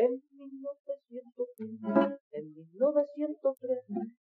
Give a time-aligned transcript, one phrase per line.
[0.00, 1.24] En 1903,
[2.30, 3.78] en 1903,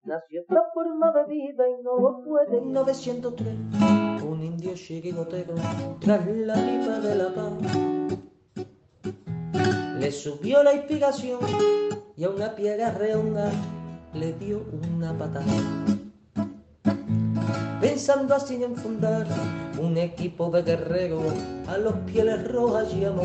[0.04, 2.58] nació esta forma de vida y no lo puede.
[2.58, 3.56] En 1903,
[4.22, 5.54] un indio chirigotero,
[5.98, 7.54] tras la pipa de la paz,
[9.98, 11.40] le subió la inspiración
[12.18, 13.50] y a una piedra redonda
[14.12, 15.46] le dio una patada.
[17.80, 19.26] Pensando así en fundar
[19.80, 21.32] un equipo de guerreros
[21.66, 23.24] a los pieles rojas y amor.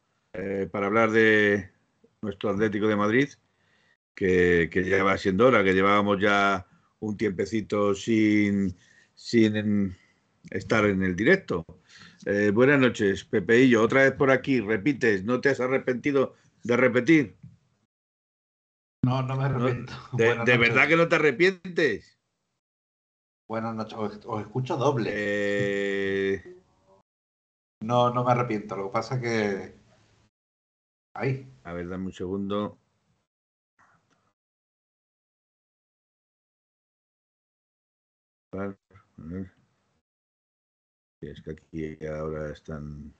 [0.33, 1.71] eh, para hablar de
[2.21, 3.29] nuestro Atlético de Madrid,
[4.15, 6.67] que, que, ya va siendo hora, que llevábamos ya
[6.99, 8.77] un tiempecito sin,
[9.13, 9.95] sin
[10.49, 11.65] estar en el directo.
[12.25, 17.37] Eh, buenas noches, Pepeillo, otra vez por aquí, repites, ¿no te has arrepentido de repetir?
[19.03, 19.93] No, no me arrepiento.
[20.11, 22.19] No, ¿De, de verdad que no te arrepientes?
[23.49, 25.11] Buenas noches, os, os escucho doble.
[25.13, 26.61] Eh...
[27.81, 28.77] No, no me arrepiento.
[28.77, 29.80] Lo que pasa es que.
[31.13, 31.51] Ahí.
[31.63, 32.77] A ver, dame un segundo.
[41.21, 43.13] Es que aquí ahora están.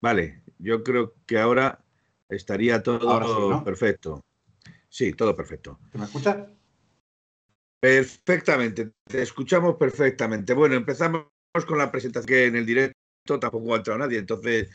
[0.00, 1.84] Vale, yo creo que ahora
[2.28, 3.64] estaría todo Ahora sí, ¿no?
[3.64, 4.24] perfecto.
[4.88, 5.78] Sí, todo perfecto.
[5.90, 6.48] ¿Te me escuchas?
[7.80, 10.54] Perfectamente, te escuchamos perfectamente.
[10.54, 11.26] Bueno, empezamos
[11.66, 12.94] con la presentación que en el directo
[13.38, 14.70] tampoco ha entrado nadie, entonces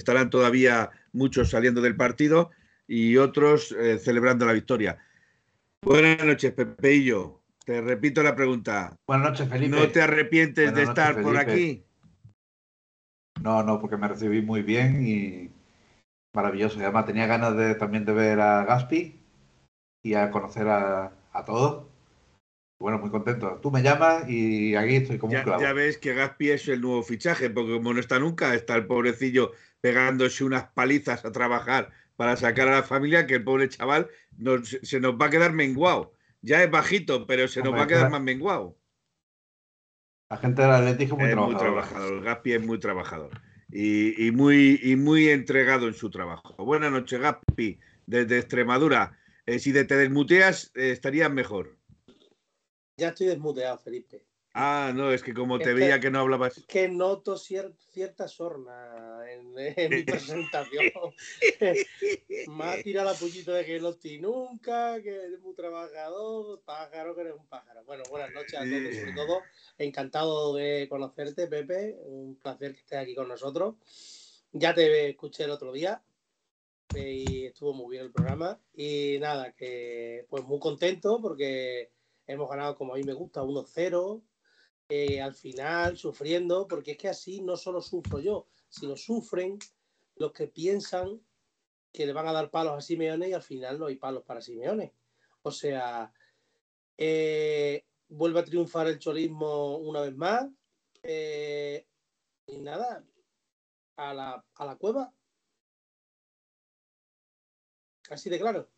[0.00, 2.50] estarán todavía muchos saliendo del partido
[2.88, 4.98] y otros eh, celebrando la victoria.
[5.82, 7.42] Buenas noches, Pepeillo.
[7.64, 8.96] Te repito la pregunta.
[9.06, 9.76] Buenas noches, Felipe.
[9.76, 11.84] ¿No te arrepientes Buenas de noches, estar por aquí?
[13.42, 15.50] No, no, porque me recibí muy bien y
[16.34, 16.78] maravilloso.
[16.78, 19.20] Y además tenía ganas de, también de ver a Gaspi
[20.02, 21.86] y a conocer a, a todos.
[22.80, 23.58] Bueno, muy contento.
[23.62, 25.60] Tú me llamas y aquí estoy como un clavo.
[25.60, 28.86] ya ves que Gaspi es el nuevo fichaje, porque como no está nunca, está el
[28.86, 34.08] pobrecillo pegándose unas palizas a trabajar para sacar a la familia, que el pobre chaval
[34.36, 36.12] nos- se nos va a quedar menguado.
[36.42, 38.76] Ya es bajito, pero se nos va a quedar más menguado.
[40.30, 41.58] La gente del Atlético es muy es muy trabajadora.
[41.58, 43.30] trabajador, Gaspi es muy trabajador
[43.70, 46.54] y, y muy, y muy entregado en su trabajo.
[46.64, 49.18] Buenas noches, Gaspi, desde Extremadura.
[49.46, 51.76] Eh, si te desmuteas, eh, estarías mejor.
[52.96, 54.26] Ya estoy desmuteado, Felipe.
[54.52, 56.64] Ah, no, es que como te Es que- veía que no hablabas.
[56.66, 60.02] Que noto cier- cierta sorna en, en mi
[60.42, 60.86] presentación.
[62.48, 67.14] Me ha tirado la pullita de que no estoy nunca, que eres muy trabajador, pájaro,
[67.14, 67.84] que eres un pájaro.
[67.84, 69.42] Bueno, buenas noches a todos, sobre todo.
[69.78, 71.96] Encantado de conocerte, Pepe.
[72.04, 73.76] Un placer que estés aquí con nosotros.
[74.52, 76.02] Ya te escuché el otro día
[76.92, 78.58] y estuvo muy bien el programa.
[78.74, 81.92] Y nada, que pues muy contento porque
[82.26, 84.22] hemos ganado como a mí me gusta, 1-0
[84.92, 89.56] eh, al final sufriendo, porque es que así no solo sufro yo, sino sufren
[90.16, 91.20] los que piensan
[91.92, 94.40] que le van a dar palos a Simeone y al final no hay palos para
[94.40, 94.92] Simeone.
[95.42, 96.12] O sea,
[96.98, 100.48] eh, vuelve a triunfar el cholismo una vez más
[101.04, 101.86] eh,
[102.48, 103.04] y nada,
[103.96, 105.14] a la, a la cueva.
[108.10, 108.68] Así de claro.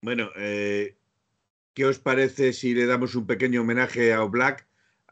[0.00, 4.66] Bueno, ¿qué os parece si le damos un pequeño homenaje a Oblak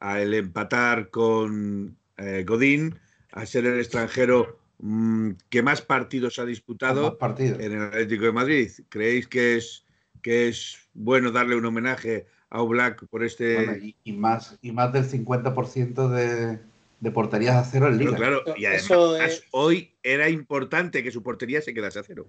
[0.05, 2.95] al empatar con eh, Godín,
[3.33, 7.59] a ser el extranjero mm, que más partidos ha disputado partidos.
[7.59, 8.71] en el Atlético de Madrid?
[8.91, 9.85] ¿Creéis que es,
[10.21, 13.55] que es bueno darle un homenaje a Oblak por este...
[13.55, 16.59] Bueno, y, y más, y más del 50% de,
[17.01, 18.19] de porterías a cero en Pero liga.
[18.19, 22.27] claro, y además eso es- hoy era importante que su portería se quedase a cero.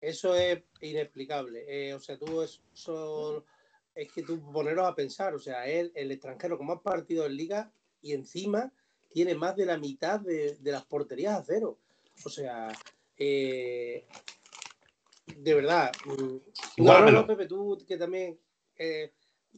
[0.00, 1.64] Eso es inexplicable.
[1.68, 3.44] Eh, o sea, tú eso,
[3.94, 7.36] es que tú poneros a pensar, o sea, él, el extranjero con más partidos en
[7.36, 8.72] liga y encima
[9.10, 11.78] tiene más de la mitad de, de las porterías a cero.
[12.24, 12.72] O sea,
[13.16, 14.04] eh,
[15.26, 15.92] de verdad.
[16.04, 16.36] mm,
[16.78, 18.38] no, no, Pepe, tú que también
[18.76, 19.12] eh,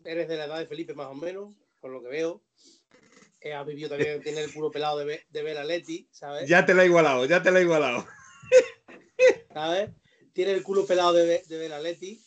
[0.05, 2.43] eres de la edad de Felipe más o menos, por lo que veo.
[3.41, 6.49] eh, has vivido también, tiene el culo pelado de, ver- de ver a Leti, ¿sabes?
[6.49, 8.07] Ya te la he igualado, ya te la he igualado.
[9.53, 9.91] ¿sabes?
[10.33, 12.23] Tiene el culo pelado de, de ver a Leti.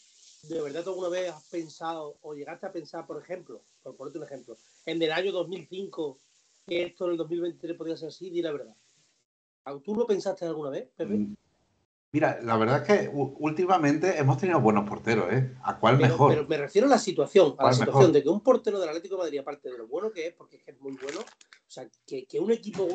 [0.49, 4.17] ¿De verdad tú alguna vez has pensado o llegaste a pensar, por ejemplo, por ponerte
[4.17, 6.17] un ejemplo, en el año 2005
[6.65, 8.31] que esto en el 2023 podría ser así?
[8.31, 8.75] Di la verdad.
[9.83, 11.13] ¿Tú lo pensaste alguna vez, Pepe?
[11.13, 11.35] Mm,
[12.11, 15.55] Mira, la verdad es que últimamente hemos tenido buenos porteros, ¿eh?
[15.61, 16.33] ¿A cuál mejor?
[16.33, 19.15] Pero me refiero a la situación, a la situación de que un portero del Atlético
[19.17, 21.69] de Madrid, aparte de lo bueno que es, porque es que es muy bueno, o
[21.71, 22.87] sea, que, un equipo,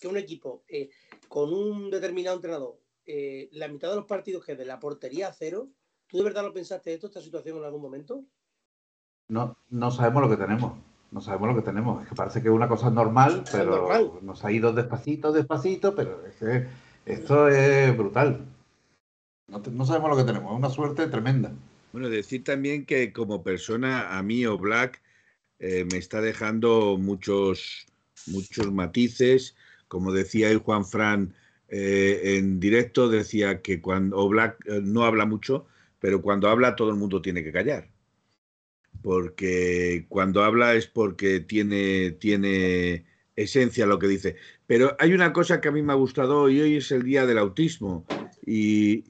[0.00, 0.90] que un equipo eh,
[1.28, 5.32] con un determinado entrenador, eh, la mitad de los partidos que de la portería a
[5.32, 5.68] cero,
[6.12, 8.22] ¿tú de verdad lo pensaste esto, esta situación en algún momento?
[9.28, 10.74] No, no sabemos lo que tenemos.
[11.10, 12.02] No sabemos lo que tenemos.
[12.02, 16.24] Es que parece que es una cosa normal, pero nos ha ido despacito, despacito, pero
[16.26, 16.66] es que
[17.06, 18.46] esto es brutal.
[19.48, 21.52] No, sabemos lo que tenemos, es una suerte tremenda.
[21.92, 25.02] Bueno, decir también que como persona, a mí o Black
[25.58, 27.86] eh, me está dejando muchos,
[28.26, 29.54] muchos matices.
[29.88, 31.34] Como decía el Juan Fran
[31.68, 35.66] eh, en directo, decía que cuando Black eh, no habla mucho,
[36.02, 37.88] pero cuando habla todo el mundo tiene que callar.
[39.02, 43.06] Porque cuando habla es porque tiene, tiene
[43.36, 44.36] esencia lo que dice.
[44.66, 47.24] Pero hay una cosa que a mí me ha gustado y hoy es el día
[47.24, 48.04] del autismo.
[48.44, 49.04] Y,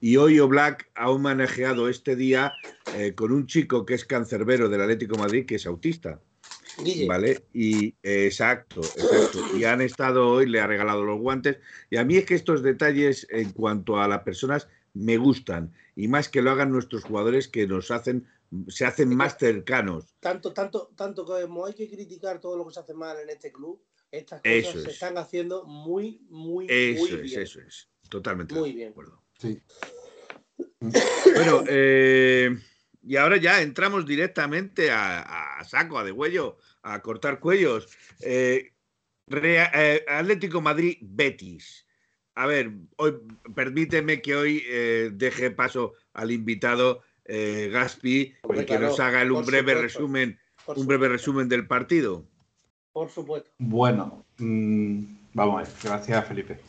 [0.00, 2.54] y, hoy Oblak ha manejado este día
[2.96, 6.18] eh, con un chico que es cancerbero del Atlético Madrid, que es autista.
[7.06, 7.42] ¿Vale?
[7.52, 9.40] Y exacto, exacto.
[9.56, 11.58] Y han estado hoy, le ha regalado los guantes.
[11.90, 15.72] Y a mí es que estos detalles en cuanto a las personas me gustan.
[15.94, 18.26] Y más que lo hagan nuestros jugadores que nos hacen
[18.68, 20.14] se hacen más cercanos.
[20.20, 23.52] Tanto, tanto, tanto como hay que criticar todo lo que se hace mal en este
[23.52, 27.42] club, estas cosas se están haciendo muy, muy, eso muy bien.
[27.42, 28.90] Eso es, totalmente muy bien.
[28.90, 29.22] acuerdo.
[31.34, 32.56] Bueno, eh,
[33.02, 37.88] y ahora ya entramos directamente a, saco, a de huello, a cortar cuellos.
[38.20, 38.72] Eh,
[39.30, 41.83] eh, Atlético Madrid Betis.
[42.34, 43.14] A ver, hoy,
[43.54, 44.64] permíteme que hoy
[45.12, 51.08] deje paso al invitado eh, Gaspi y que nos haga un breve resumen, un breve
[51.08, 52.24] resumen del partido.
[52.92, 53.50] Por supuesto.
[53.58, 56.60] Bueno, mm, vamos a ver, gracias Felipe.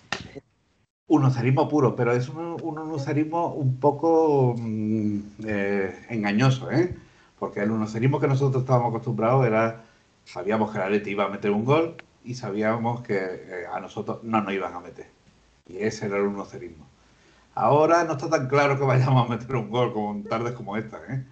[1.08, 6.96] Un unocerismo puro, pero es un, un un poco mm, eh, engañoso, ¿eh?
[7.38, 9.84] Porque el unocerismo que nosotros estábamos acostumbrados era,
[10.24, 14.24] sabíamos que la Leti iba a meter un gol y sabíamos que eh, a nosotros
[14.24, 15.15] no nos iban a meter.
[15.68, 16.88] Y ese era el unocerismo.
[17.56, 21.00] Ahora no está tan claro que vayamos a meter un gol con tardes como esta,
[21.10, 21.26] ¿eh?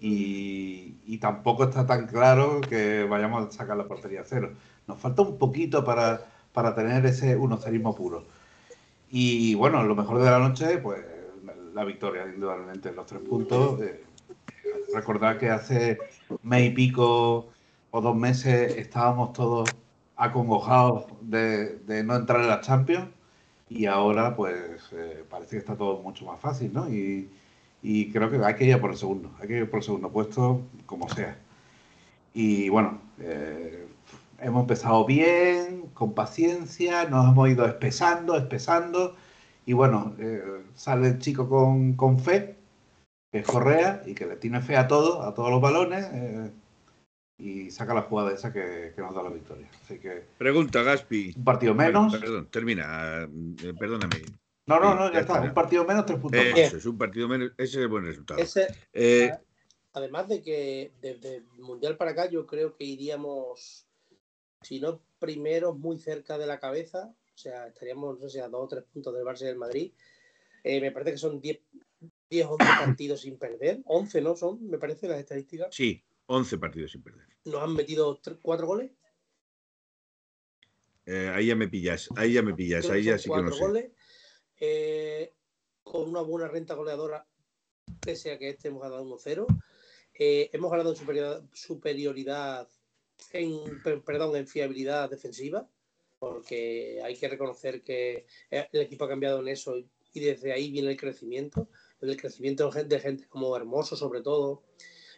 [0.00, 4.54] Y, tampoco está tan claro que vayamos a sacar la portería a cero.
[4.86, 8.24] Nos falta un poquito para, para tener ese unocerismo puro.
[9.10, 11.04] Y bueno, lo mejor de la noche, pues
[11.74, 13.80] la victoria, indudablemente, los tres puntos.
[13.82, 14.02] Eh,
[15.38, 15.98] que hace
[16.42, 17.48] mes y pico
[17.90, 19.68] o dos meses estábamos todos
[20.16, 23.08] acongojados de, de no entrar en la Champions
[23.70, 26.88] y ahora pues eh, parece que está todo mucho más fácil, ¿no?
[26.92, 27.30] Y,
[28.12, 30.60] creo que hay que ir por el segundo, hay que ir por el segundo puesto
[30.86, 31.38] como sea.
[32.34, 33.86] Y bueno, eh,
[34.40, 39.16] hemos empezado bien, con paciencia, nos hemos ido espesando, espesando,
[39.66, 40.42] y bueno, eh,
[40.74, 42.56] sale el chico con, con, fe,
[43.32, 46.06] que es Correa, y que le tiene fe a todo, a todos los balones,
[47.40, 49.68] y saca la jugada esa que, nos da la victoria.
[49.82, 50.24] Así que.
[50.36, 51.32] Pregunta, Gaspi.
[51.36, 52.14] Un partido menos.
[52.16, 53.22] Perdón, termina.
[53.22, 54.22] Eh, perdóname.
[54.66, 55.40] No, no, no, ya, está.
[55.40, 57.50] Un partido menos, tres puntos Eso es un partido menos.
[57.56, 58.40] Ese es el buen resultado.
[58.92, 59.32] Eh,
[59.92, 63.86] además de que desde el Mundial para acá, yo creo que iríamos,
[64.62, 67.12] si no primero, muy cerca de la cabeza.
[67.34, 69.56] O sea, estaríamos, no sé si a dos o tres puntos del Barça y del
[69.56, 69.92] Madrid.
[70.62, 71.58] Eh, me parece que son 10,
[72.28, 73.80] 10 11 partidos sin perder.
[73.86, 74.36] 11, ¿no?
[74.36, 75.74] Son, me parece, las estadísticas.
[75.74, 77.26] Sí, 11 partidos sin perder.
[77.44, 78.92] ¿Nos han metido cuatro goles?
[81.04, 83.60] Eh, ahí ya me pillas, ahí ya me pillas, ahí ya sí que no sé.
[83.60, 83.90] goles,
[84.60, 85.34] eh,
[85.82, 87.26] con una buena renta goleadora,
[88.00, 89.44] pese a que este hemos ganado 1-0.
[90.14, 92.68] Eh, hemos ganado superioridad, superioridad
[93.32, 95.68] en, perdón, en fiabilidad defensiva,
[96.20, 99.76] porque hay que reconocer que el equipo ha cambiado en eso
[100.12, 101.68] y desde ahí viene el crecimiento,
[102.00, 104.62] el crecimiento de gente como Hermoso sobre todo,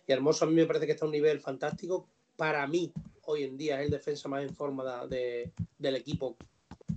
[0.07, 2.09] y Hermoso a mí me parece que está a un nivel fantástico.
[2.37, 2.93] Para mí,
[3.25, 6.37] hoy en día es el defensa más en forma de, del equipo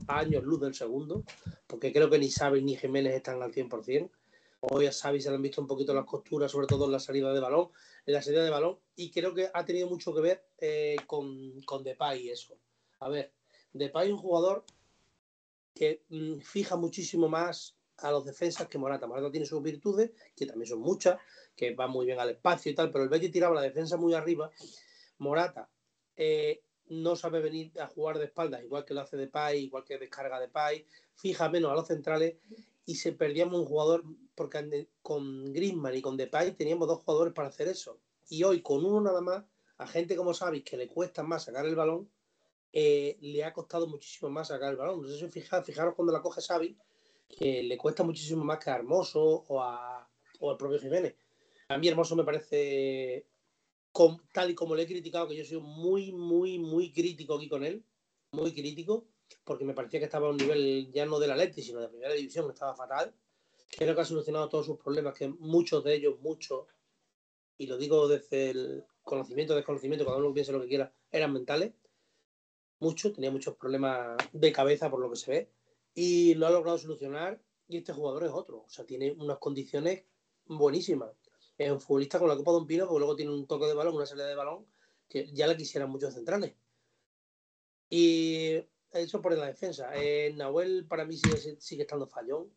[0.07, 1.24] años luz del segundo,
[1.67, 4.09] porque creo que ni Xavi ni Jiménez están al 100%.
[4.62, 7.00] Hoy a Xavi se le han visto un poquito las costuras, sobre todo en la
[7.00, 7.69] salida de balón,
[8.05, 11.62] en la salida de balón, y creo que ha tenido mucho que ver eh, con,
[11.62, 12.57] con Depay eso.
[13.00, 13.31] A ver,
[13.74, 14.65] Depay es un jugador
[15.75, 19.07] que mm, fija muchísimo más a los defensas que Morata.
[19.07, 21.17] Morata tiene sus virtudes, que también son muchas,
[21.55, 24.13] que va muy bien al espacio y tal, pero el Betis tiraba la defensa muy
[24.13, 24.51] arriba.
[25.19, 25.69] Morata
[26.15, 29.83] eh, no sabe venir a jugar de espaldas, igual que lo hace de Pai, igual
[29.83, 30.85] que descarga de Pai,
[31.15, 32.35] fija menos a los centrales
[32.85, 34.03] y se perdíamos un jugador,
[34.35, 37.99] porque con Griezmann y con Depay teníamos dos jugadores para hacer eso.
[38.29, 39.43] Y hoy con uno nada más,
[39.77, 42.09] a gente como sabéis que le cuesta más sacar el balón,
[42.71, 45.01] eh, le ha costado muchísimo más sacar el balón.
[45.01, 46.77] No sé si fijaros cuando la coge Xavi,
[47.35, 51.15] que le cuesta muchísimo más que a Hermoso o, a, al propio Jiménez.
[51.67, 53.27] A mí Hermoso me parece,
[54.31, 57.65] tal y como le he criticado, que yo soy muy, muy, muy crítico aquí con
[57.65, 57.83] él,
[58.31, 59.07] muy crítico,
[59.43, 61.89] porque me parecía que estaba a un nivel ya no de la Leti, sino de
[61.89, 63.13] primera división, estaba fatal.
[63.69, 66.67] Creo que ha solucionado todos sus problemas, que muchos de ellos, muchos,
[67.57, 71.73] y lo digo desde el conocimiento, desconocimiento, cada uno piense lo que quiera, eran mentales.
[72.79, 75.49] Muchos, tenía muchos problemas de cabeza por lo que se ve,
[75.95, 77.41] y lo ha logrado solucionar.
[77.67, 80.03] Y este jugador es otro, o sea, tiene unas condiciones
[80.45, 81.09] buenísimas.
[81.57, 83.73] Es un futbolista con la Copa de un Pino, porque luego tiene un toque de
[83.73, 84.67] balón, una salida de balón,
[85.09, 86.53] que ya le quisieran muchos centrales.
[87.89, 88.61] Y
[88.91, 89.91] eso por la defensa.
[89.95, 92.51] Eh, Nahuel para mí sigue, sigue estando fallón.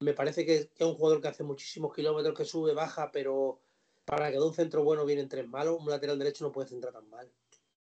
[0.00, 3.60] Me parece que es un jugador que hace muchísimos kilómetros, que sube, baja, pero
[4.04, 5.78] para que de un centro bueno vienen tres malos.
[5.78, 7.30] Un lateral derecho no puede centrar tan mal.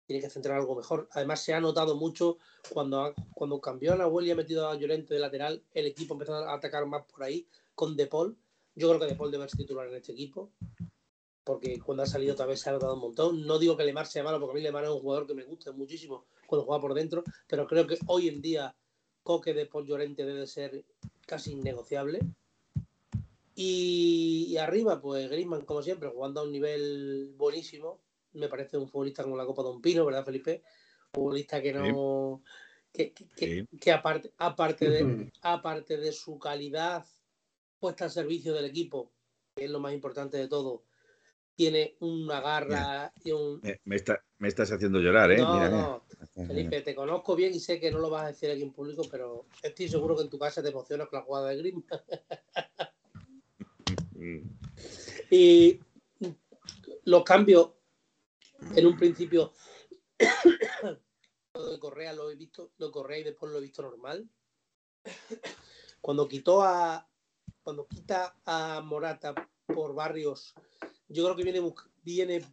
[0.08, 1.08] Tiene que centrar algo mejor.
[1.12, 2.38] Además, se ha notado mucho
[2.70, 6.14] cuando, ha- cuando cambió a Nahuel y ha metido a Llorente de lateral, el equipo
[6.14, 8.38] empezó a atacar más por ahí con De Paul.
[8.76, 10.52] Yo creo que De Paul debe ser titular en este equipo
[11.44, 13.46] porque cuando ha salido otra vez se ha notado un montón.
[13.46, 15.44] No digo que Lemar sea malo, porque a mí Lemar es un jugador que me
[15.44, 18.76] gusta muchísimo cuando juega por dentro, pero creo que hoy en día
[19.24, 20.84] Coque de Paul Llorente debe ser
[21.28, 22.20] casi innegociable.
[23.56, 28.00] Y, y arriba, pues Griezmann, como siempre, jugando a un nivel buenísimo.
[28.36, 30.63] Me parece un futbolista como la Copa de un Pino, ¿verdad, Felipe?
[31.13, 32.42] Un futbolista que no.
[32.92, 33.77] Que, que- que- Sí.
[33.77, 37.06] que aparte, aparte, de, aparte de su calidad
[37.80, 39.12] puesta al servicio del equipo,
[39.56, 40.84] que es lo más importante de todo,
[41.56, 43.60] tiene una garra y un.
[43.62, 45.38] Me, me está- me estás haciendo llorar, ¿eh?
[45.38, 46.04] No, Mira, no,
[46.36, 46.48] mira.
[46.48, 49.04] Felipe, te conozco bien y sé que no lo vas a decir aquí en público,
[49.10, 51.86] pero estoy seguro que en tu casa te emocionas con la jugada de Griezmann.
[54.15, 54.39] Mm.
[55.32, 55.80] Y
[57.06, 57.72] los cambios,
[58.76, 59.54] en un principio,
[61.54, 64.30] lo de Correa lo he visto, lo Correa y después lo he visto normal.
[66.02, 67.08] Cuando quitó a,
[67.64, 69.34] cuando quita a Morata
[69.66, 70.54] por Barrios,
[71.08, 72.46] yo creo que viene, viene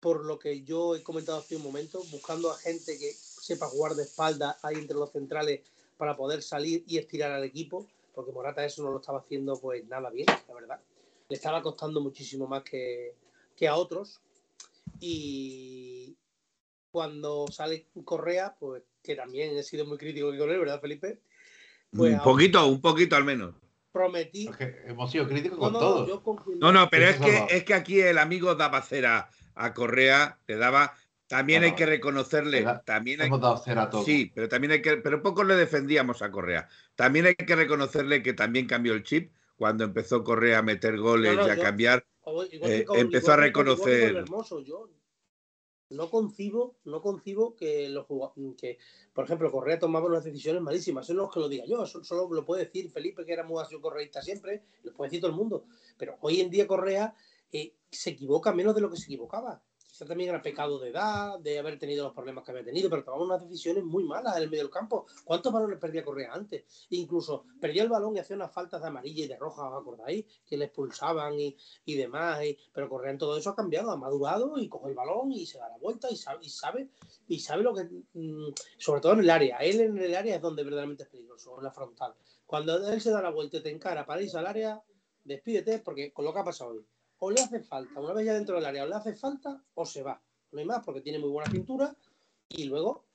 [0.00, 3.94] por lo que yo he comentado hace un momento, buscando a gente que sepa jugar
[3.94, 5.60] de espalda ahí entre los centrales
[5.96, 9.86] para poder salir y estirar al equipo, porque Morata eso no lo estaba haciendo pues
[9.86, 10.80] nada bien, la verdad.
[11.28, 13.14] Le estaba costando muchísimo más que,
[13.56, 14.20] que a otros.
[15.04, 16.16] Y
[16.92, 21.20] cuando sale Correa, pues que también he sido muy crítico con él, ¿verdad, Felipe?
[21.90, 23.54] Pues un ahora poquito, un poquito al menos.
[23.90, 24.48] prometí.
[24.48, 26.06] Es que hemos sido críticos No, con no, todo.
[26.08, 29.28] yo con quien- No, no, pero es que, es que aquí el amigo daba cera
[29.54, 30.94] a Correa, le daba.
[31.26, 32.64] También No, hay que reconocerle.
[32.86, 34.04] También hay, Hemos dado cera a todo.
[34.04, 34.96] sí, pero también hay que.
[34.98, 36.68] Pero poco le defendíamos a Correa.
[36.94, 41.34] También hay que reconocerle que también cambió el chip cuando empezó Correa a meter goles
[41.34, 42.06] No, no, y a yo- cambiar.
[42.24, 44.88] O- igual Eh, que con- empezó a igual con reconocer- Hermoso, yo
[45.90, 48.06] no concibo, no concibo que los
[48.56, 48.78] que,
[49.12, 51.04] por ejemplo, Correa tomaba unas decisiones malísimas.
[51.04, 53.44] Eso no es que lo diga yo, eso solo lo puede decir Felipe, que era
[53.44, 55.66] muy correísta siempre, lo puede decir todo el mundo.
[55.98, 57.14] Pero hoy en día Correa
[57.52, 59.62] eh, se equivoca menos de lo que se equivocaba.
[60.06, 63.24] También era pecado de edad, de haber tenido los problemas que había tenido, pero tomaba
[63.24, 65.06] unas decisiones muy malas en el medio del campo.
[65.24, 66.64] ¿Cuántos balones perdía Correa antes?
[66.90, 70.24] Incluso perdía el balón y hacía unas faltas de amarilla y de roja, ¿os acordáis?
[70.46, 72.42] Que le expulsaban y, y demás.
[72.44, 75.46] y- pero Correa en todo eso ha cambiado, ha madurado y coge el balón y
[75.46, 76.88] se da la vuelta y sabe, y sabe,
[77.28, 77.84] y sabe lo que.
[78.14, 79.58] mm, sobre todo en el área.
[79.58, 82.14] Él en el área es donde verdaderamente es peligroso, en la frontal.
[82.46, 84.82] Cuando él se da la vuelta y te encara para irse al área,
[85.24, 86.84] despídete porque con lo que ha pasado hoy.
[87.24, 89.86] O le hace falta, una vez ya dentro del área, o le hace falta o
[89.86, 90.20] se va.
[90.50, 91.96] No hay más porque tiene muy buena cintura
[92.48, 93.06] y luego,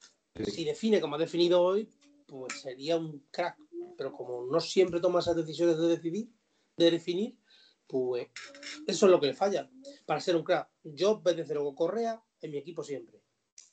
[0.45, 1.89] si define como ha definido hoy,
[2.25, 3.57] pues sería un crack.
[3.97, 6.31] Pero como no siempre toma esas decisiones de decidir,
[6.77, 7.37] de definir,
[7.85, 8.29] pues
[8.87, 9.69] eso es lo que le falla
[10.05, 10.69] para ser un crack.
[10.85, 13.21] Yo desde luego Correa en mi equipo siempre.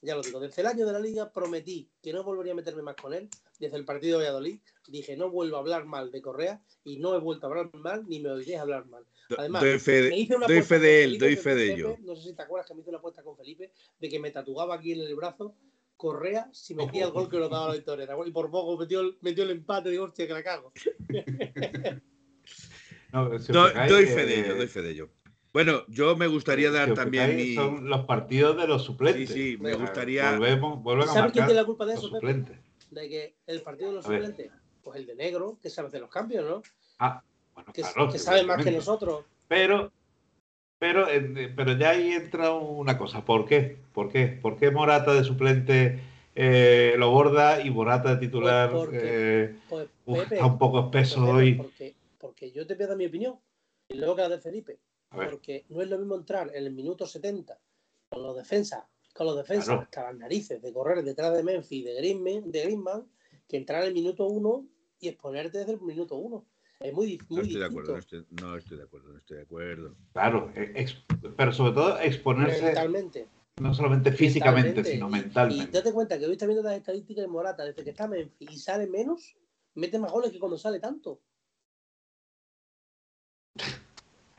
[0.05, 2.83] Ya lo digo, desde el año de la liga prometí que no volvería a meterme
[2.83, 3.29] más con él.
[3.59, 7.15] Desde el partido de Valladolid dije no vuelvo a hablar mal de Correa y no
[7.15, 9.05] he vuelto a hablar mal ni me oiré hablar mal.
[9.39, 11.73] Además, doy fe de, me hice una doy fe de él, Felipe, doy fe de
[11.73, 11.97] ello.
[12.03, 14.31] No sé si te acuerdas que me hice una apuesta con Felipe de que me
[14.31, 15.57] tatuaba aquí en el brazo
[15.97, 18.07] Correa si metía el gol que nos daba la victoria.
[18.27, 19.91] Y por poco metió el, metió el empate.
[19.91, 20.73] Digo, hostia, que la cago.
[23.15, 25.09] No, si doy fe eh, de ello, doy fe de ello.
[25.55, 27.55] Bueno, yo me gustaría dar también fijáis, mi.
[27.55, 29.31] Son los partidos de los Sí, suplentes.
[29.31, 30.33] sí, me Venga, gustaría.
[30.37, 32.27] Volvemos, a ¿Sabes quién tiene la culpa de los eso, Pepe?
[32.27, 32.59] suplentes.
[32.91, 34.27] De que el partido de los A ver.
[34.27, 36.61] suplentes, pues el de negro, que sabe hacer los cambios, ¿no?
[36.99, 37.23] Ah,
[37.55, 38.11] bueno, Que, claro.
[38.11, 39.25] que sabe más que nosotros.
[39.47, 39.93] Pero,
[40.81, 41.07] pero,
[41.55, 43.25] pero ya ahí entra una cosa.
[43.25, 43.77] ¿Por qué?
[43.93, 44.27] ¿Por qué?
[44.27, 46.01] ¿Por qué Morata de suplente
[46.35, 49.01] eh, lo borda y Morata de titular Pues porque-
[49.45, 51.55] eh, Pues, uf, Pepe, está un poco espeso Pepe, hoy?
[51.55, 53.37] Porque, porque yo te voy a dar mi opinión.
[53.89, 54.79] Y luego que la de Felipe.
[55.15, 57.59] Porque no es lo mismo entrar en el minuto 70
[58.11, 59.83] con los defensas, con los defensas Claro.
[59.83, 63.09] hasta las narices de correr detrás de Memphis y de Griezmann, de Griezmann
[63.49, 64.67] que entrar en el minuto 1
[65.01, 66.47] y exponerte desde el minuto uno.
[66.81, 69.37] Es muy, muy No estoy de acuerdo, no estoy, no estoy de acuerdo, no estoy
[69.37, 69.97] de acuerdo.
[70.13, 70.97] Claro, eh, ex-
[71.37, 73.29] pero sobre todo exponerse Mentalmente.
[73.61, 74.93] no solamente físicamente, mentalmente.
[74.93, 75.65] sino Y- mentalmente.
[75.65, 78.51] Y date cuenta que hoy está viendo las estadísticas de Morata, desde que está Memphis
[78.51, 79.37] y sale menos,
[79.75, 81.21] mete más goles que cuando sale tanto.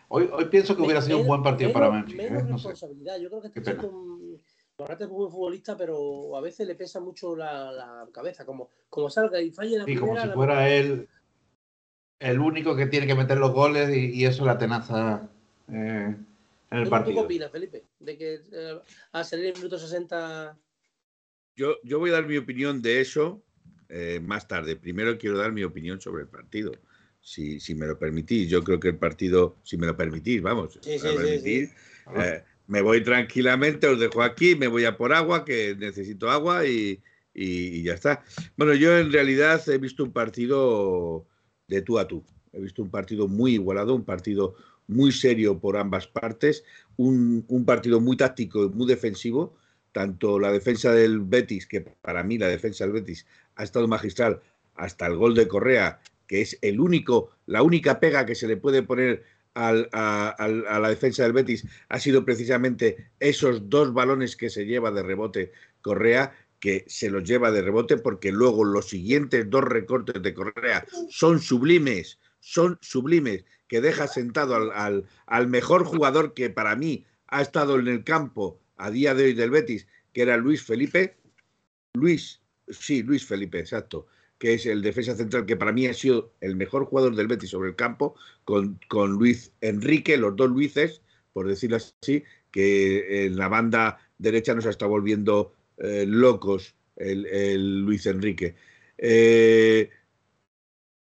[0.07, 2.31] Hoy, hoy pienso que hubiera sido un buen partido para menos- Memphis.
[2.31, 2.47] Menos ¿eh?
[2.49, 2.69] No sé.
[2.69, 3.17] responsabilidad.
[3.19, 4.41] Yo creo que siendo un...
[4.77, 8.45] Morata es muy buen futbolista, pero a veces le pesa mucho la, la cabeza.
[8.45, 10.21] Como, como salga y falle la Sí, como primera...
[10.23, 11.07] si la- fuera él
[12.19, 15.29] el único que tiene que meter los goles y, y eso la tenaza
[15.69, 16.17] eh, en
[16.69, 17.21] el ¿Tú- ¿Tú qué partido.
[17.21, 17.83] opinas, Felipe?
[17.99, 18.79] De que eh,
[19.11, 20.57] a salir en el minuto 60...
[21.55, 23.41] Yo, yo voy a dar mi opinión de eso
[23.89, 24.75] eh, más tarde.
[24.75, 26.73] Primero quiero dar mi opinión sobre el partido.
[27.27, 30.77] Si, si me lo permitís, yo creo que el partido, si me lo permitís, vamos,
[31.41, 31.69] Sí,
[32.23, 36.67] eh, me voy tranquilamente, os dejo aquí, me voy a por agua, que necesito agua
[36.67, 37.01] y,
[37.33, 38.23] y- y ya está.
[38.55, 41.25] Bueno, yo en realidad he visto un partido
[41.67, 42.23] de tú a tú.
[42.53, 44.53] He visto un partido muy igualado, un partido
[44.87, 46.63] muy serio por ambas partes,
[46.95, 49.57] un, un partido muy táctico y muy defensivo.
[49.93, 54.41] Tanto la defensa del Betis, que para mí la defensa del Betis ha estado magistral,
[54.75, 58.57] hasta el gol de Correa, que es el único, la única pega que se le
[58.57, 60.35] puede poner al- a,
[60.79, 65.51] la defensa del Betis ha sido precisamente esos dos balones que se lleva de rebote
[65.81, 70.85] Correa, que se los lleva de rebote porque luego los siguientes dos recortes de Correa
[71.09, 77.05] son sublimes, son sublimes, que deja sentado al, al- al mejor jugador que para mí
[77.27, 81.15] ha estado en el campo a día de hoy del Betis, que era Luis Felipe.
[81.93, 86.33] Luis, sí, Luis Felipe, exacto, que es el defensa central que para mí ha sido
[86.41, 91.01] el mejor jugador del Betis sobre el campo, con, con Luis Enrique, los dos Luises,
[91.33, 98.05] por decirlo así, que en la banda derecha nos está volviendo eh, locos el, Luis
[98.05, 98.55] Enrique.
[98.97, 99.89] Eh,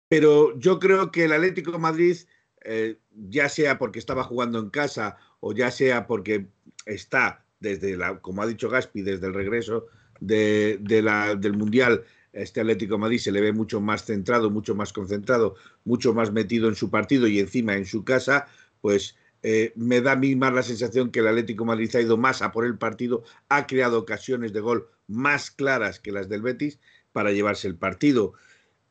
[0.07, 2.17] pero yo creo que el Atlético Madrid,
[2.63, 6.47] eh, ya sea porque estaba jugando en casa o ya sea porque
[6.85, 9.87] está desde la, como ha dicho Gaspi, desde el regreso
[10.19, 15.55] de, del Mundial, este Atlético Madrid se le ve mucho más centrado, mucho más concentrado,
[15.85, 18.47] mucho más metido en su partido y encima en su casa,
[18.81, 22.17] pues eh, me da a mí más la sensación que el Atlético Madrid ha ido
[22.17, 26.41] más a por el partido, ha creado ocasiones de gol más claras que las del
[26.41, 26.79] Betis
[27.11, 28.33] para llevarse el partido.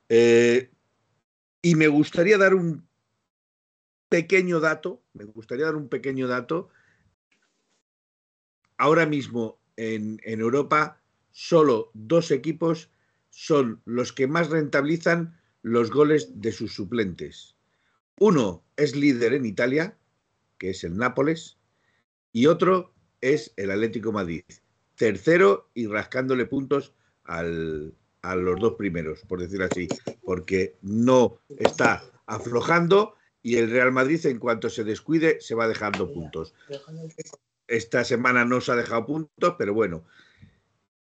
[0.08, 0.70] Eh,
[1.62, 2.86] y me gustaría dar un
[4.08, 6.68] pequeño dato, me gustaría dar un pequeño dato.
[8.76, 11.00] Ahora mismo en Europa
[11.30, 12.91] solo dos equipos
[13.32, 17.56] son los que más rentabilizan los goles de sus suplentes.
[18.18, 19.96] Uno es líder en Italia,
[20.58, 21.58] que es el Nápoles,
[22.30, 24.44] y otro es el Atlético Madrid.
[24.96, 29.88] Tercero y rascándole puntos al, a los dos primeros, por decir así,
[30.22, 36.12] porque no está aflojando y el Real Madrid en cuanto se descuide se va dejando
[36.12, 36.54] puntos.
[37.66, 40.04] Esta semana no se ha dejado puntos, pero bueno.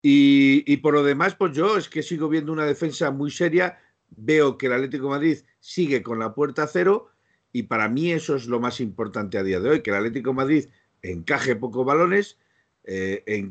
[0.08, 3.80] Y, por lo demás, pues yo es que sigo viendo una defensa muy seria.
[4.10, 7.08] Veo que el Atlético Madrid sigue con la puerta cero
[7.52, 10.32] y para mí eso es lo más importante a día de hoy, que el Atlético
[10.32, 10.66] Madrid
[11.02, 12.38] encaje pocos balones.
[12.84, 13.50] eh,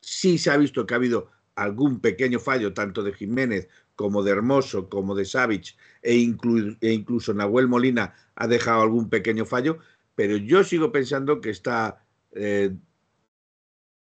[0.00, 4.30] sí se ha visto que ha habido algún pequeño fallo, tanto de Jiménez como de
[4.30, 6.14] Hermoso, como de Savic, e,
[6.80, 9.78] e incluso Nahuel Molina ha dejado algún pequeño fallo,
[10.14, 12.02] pero yo sigo pensando que esta
[12.32, 12.74] eh,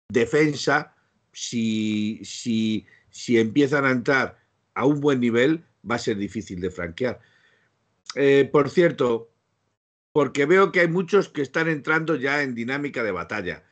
[0.09, 0.93] defensa,
[1.31, 4.39] si, si, si empiezan a entrar
[4.73, 7.19] a un buen nivel, va a ser difícil de franquear.
[8.15, 9.31] Eh, por cierto,
[10.11, 13.63] porque veo que hay muchos que están entrando ya en dinámica de batalla.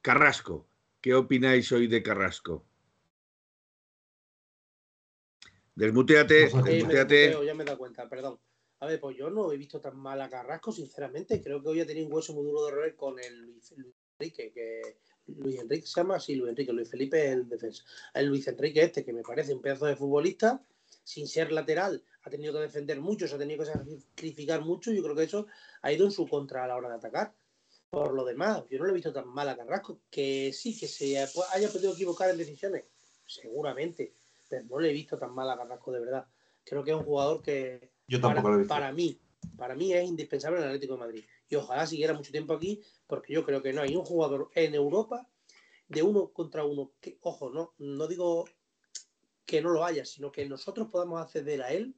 [0.00, 0.68] Carrasco,
[1.00, 2.64] ¿qué opináis hoy de Carrasco?
[5.74, 7.14] Desmuteate, Eh, me desmuteate.
[7.14, 8.38] desmuteo, ya me he dado cuenta, perdón.
[8.80, 11.42] A ver, pues yo no he visto tan mal a Carrasco, sinceramente.
[11.42, 13.94] Creo que hoy ha tenido un hueso muy duro de roer con el Luis, Luis
[14.18, 14.98] Enrique, que
[15.36, 17.84] Luis Enrique se llama así, Luis Enrique, Luis Felipe es el defensa.
[18.14, 20.62] El Luis Enrique este, que me parece un pedazo de futbolista,
[21.04, 24.92] sin ser lateral, ha tenido que defender mucho, se ha tenido que sacrificar mucho.
[24.92, 25.46] Yo creo que eso
[25.82, 27.34] ha ido en su contra a la hora de atacar.
[27.90, 30.86] Por lo demás, yo no lo he visto tan mal a Carrasco, que sí, que
[30.86, 32.84] se haya podido equivocar en decisiones,
[33.26, 34.12] seguramente,
[34.48, 36.26] pero no le he visto tan mal a Carrasco de verdad.
[36.64, 38.74] Creo que es un jugador que Yo para, tampoco lo he visto.
[38.74, 39.18] para mí,
[39.56, 41.24] para mí es indispensable en el Atlético de Madrid.
[41.48, 44.74] Y ojalá siguiera mucho tiempo aquí, porque yo creo que no hay un jugador en
[44.74, 45.28] Europa
[45.88, 46.92] de uno contra uno.
[47.00, 48.44] Que, ojo, no, no digo
[49.46, 51.94] que no lo haya, sino que nosotros podamos acceder a él.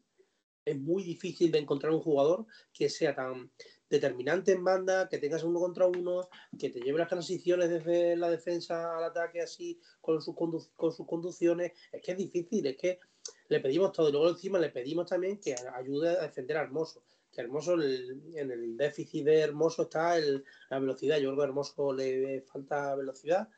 [0.64, 3.50] Es muy difícil de encontrar un jugador que sea tan
[3.88, 8.30] determinante en banda, que tengas uno contra uno, que te lleve las transiciones desde la
[8.30, 10.36] defensa al ataque así, con sus,
[10.76, 11.72] con sus conducciones.
[11.90, 13.00] Es que es difícil, es que
[13.48, 14.08] le pedimos todo.
[14.08, 17.02] Y luego encima le pedimos también que ayude a defender a Hermoso.
[17.40, 21.16] Que Hermoso, en el déficit de Hermoso está el, la velocidad.
[21.16, 23.48] Yo creo que a Hermoso le falta velocidad.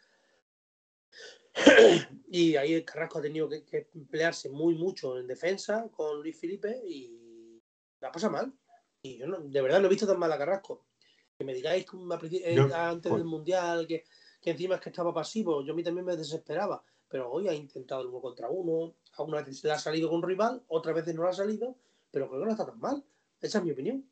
[2.31, 7.61] y ahí Carrasco ha tenido que, emplearse muy mucho en defensa con Luis Felipe y
[8.01, 8.53] la pasa mal.
[9.03, 10.87] Y yo de verdad no he visto tan mal a Carrasco.
[11.37, 11.85] Que me digáis
[12.33, 14.05] eh, antes del Mundial que,
[14.41, 16.85] que, encima es que estaba pasivo, yo a mí también me desesperaba.
[17.09, 20.63] Pero hoy ha intentado el uno contra uno, alguna vez le ha salido con rival,
[20.69, 21.77] otras veces no le ha salido,
[22.11, 23.05] pero creo que no está tan mal.
[23.43, 24.05] Esa es mi opinión.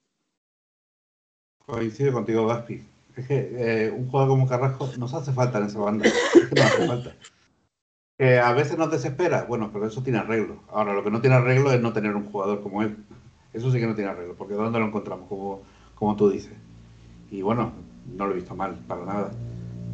[1.64, 2.82] Coincido contigo, Gaspi.
[3.16, 6.04] Es que eh, un jugador como Carrasco nos hace falta en esa banda.
[6.50, 7.16] Nos hace falta.
[8.18, 10.60] Que a veces nos desespera, bueno, pero eso tiene arreglo.
[10.68, 12.96] Ahora, lo que no tiene arreglo es no tener un jugador como él.
[13.52, 15.28] Eso sí que no tiene arreglo, porque ¿dónde lo encontramos?
[15.28, 15.62] Como,
[15.94, 16.52] como tú dices.
[17.30, 17.72] Y bueno,
[18.16, 19.32] no lo he visto mal, para nada.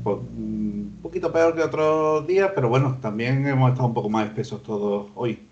[0.05, 4.63] Un poquito peor que otros días, pero bueno, también hemos estado un poco más espesos
[4.63, 5.47] todos hoy.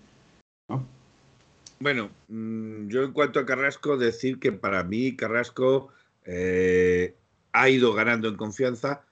[1.93, 2.09] ¿No?
[2.09, 5.89] Bueno, mm, yo en cuanto a Carrasco, decir que para mí Carrasco
[6.23, 7.15] eh,
[7.51, 9.05] ha ido ganando en confianza,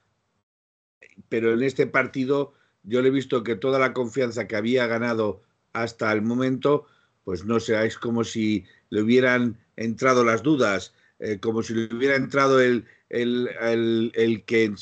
[1.29, 5.41] pero en este partido yo le he visto que toda la confianza que había ganado
[5.73, 6.85] hasta el momento,
[7.23, 11.95] pues no sé, es como si le hubieran entrado las dudas, eh, como si le
[11.95, 14.73] hubiera entrado el, el, que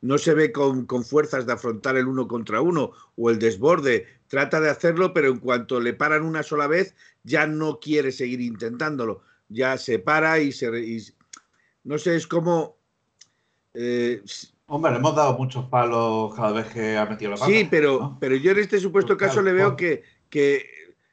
[0.00, 4.06] no se ve con, con, fuerzas de afrontar el uno contra uno o el desborde,
[4.32, 8.40] trata de hacerlo, pero en cuanto le paran una sola vez, ya no quiere seguir
[8.40, 11.12] intentándolo, ya se para y se...
[11.84, 12.78] no sé, es como...
[13.74, 14.22] Eh,
[14.68, 17.52] Hombre, le hemos dado muchos palos cada vez que ha metido la pata.
[17.52, 20.64] Sí, pero, pero yo en este supuesto caso le veo que, que,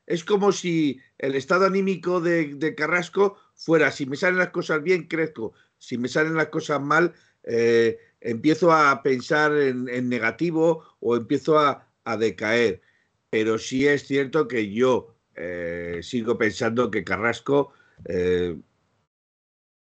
[0.07, 5.09] es como si el estado anímico de, Carrasco fuera, si me salen las cosas bien,
[5.09, 11.59] crezco, si me salen las cosas mal, eh, empiezo a pensar en, negativo o empiezo
[11.59, 11.85] a,
[12.17, 12.81] decaer.
[13.29, 17.73] Pero sí es cierto que yo eh, sigo pensando que Carrasco
[18.05, 18.57] eh,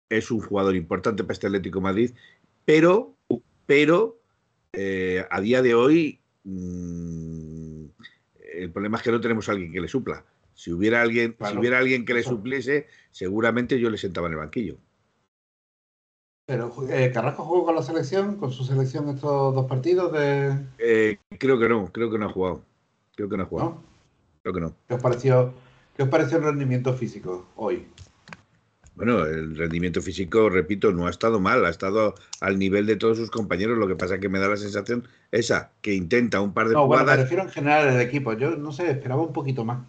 [0.08, 2.12] es un jugador importante para este Atlético Madrid,
[2.64, 3.16] pero
[3.66, 4.20] pero
[4.72, 7.84] eh, a día de hoy mm,
[8.54, 10.24] el problema es que no tenemos a alguien que le supla.
[10.54, 14.38] Si hubiera alguien, si hubiera alguien que le supliese, seguramente yo le sentaba en el
[14.40, 14.76] banquillo.
[16.46, 20.58] Pero eh, Carrasco jugó con la selección, con su selección estos dos partidos de.
[20.78, 22.64] Eh, creo que no, creo que no ha jugado.
[23.14, 23.82] Creo que no ha jugado.
[24.42, 24.74] Creo que no.
[24.88, 25.54] ¿Qué os pareció,
[25.96, 27.86] qué os pareció el rendimiento físico hoy?
[28.94, 33.16] Bueno, el rendimiento físico, repito, no ha estado mal, ha estado al nivel de todos
[33.16, 33.78] sus compañeros.
[33.78, 36.74] Lo que pasa es que me da la sensación esa, que intenta un par de
[36.74, 38.34] no, Bueno, me refiero en general al equipo.
[38.34, 39.80] Yo no sé, esperaba un poquito más.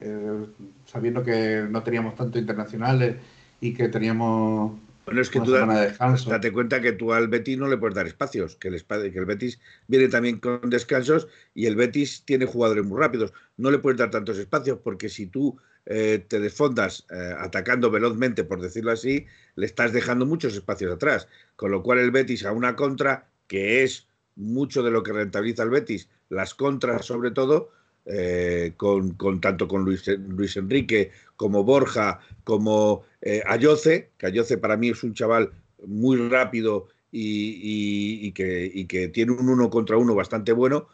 [0.00, 0.46] Eh,
[0.84, 3.16] sabiendo que no teníamos tanto internacionales
[3.60, 7.78] y que teníamos bueno, es que tú date cuenta que tú al Betis no le
[7.78, 12.24] puedes dar espacios, que el, que el Betis viene también con descansos y el Betis
[12.26, 13.32] tiene jugadores muy rápidos.
[13.56, 18.44] No le puedes dar tantos espacios porque si tú eh, te desfondas eh, atacando velozmente,
[18.44, 19.24] por decirlo así,
[19.56, 21.26] le estás dejando muchos espacios atrás.
[21.56, 25.62] Con lo cual el Betis a una contra, que es mucho de lo que rentabiliza
[25.62, 27.70] el Betis, las contras sobre todo,
[28.10, 34.78] eh, con, tanto con Luis, Luis, Enrique como Borja, como eh, Ayoce, que Ayoce para
[34.78, 35.52] mí es un chaval
[35.86, 40.88] muy rápido y, que, tiene un uno contra uno bastante bueno,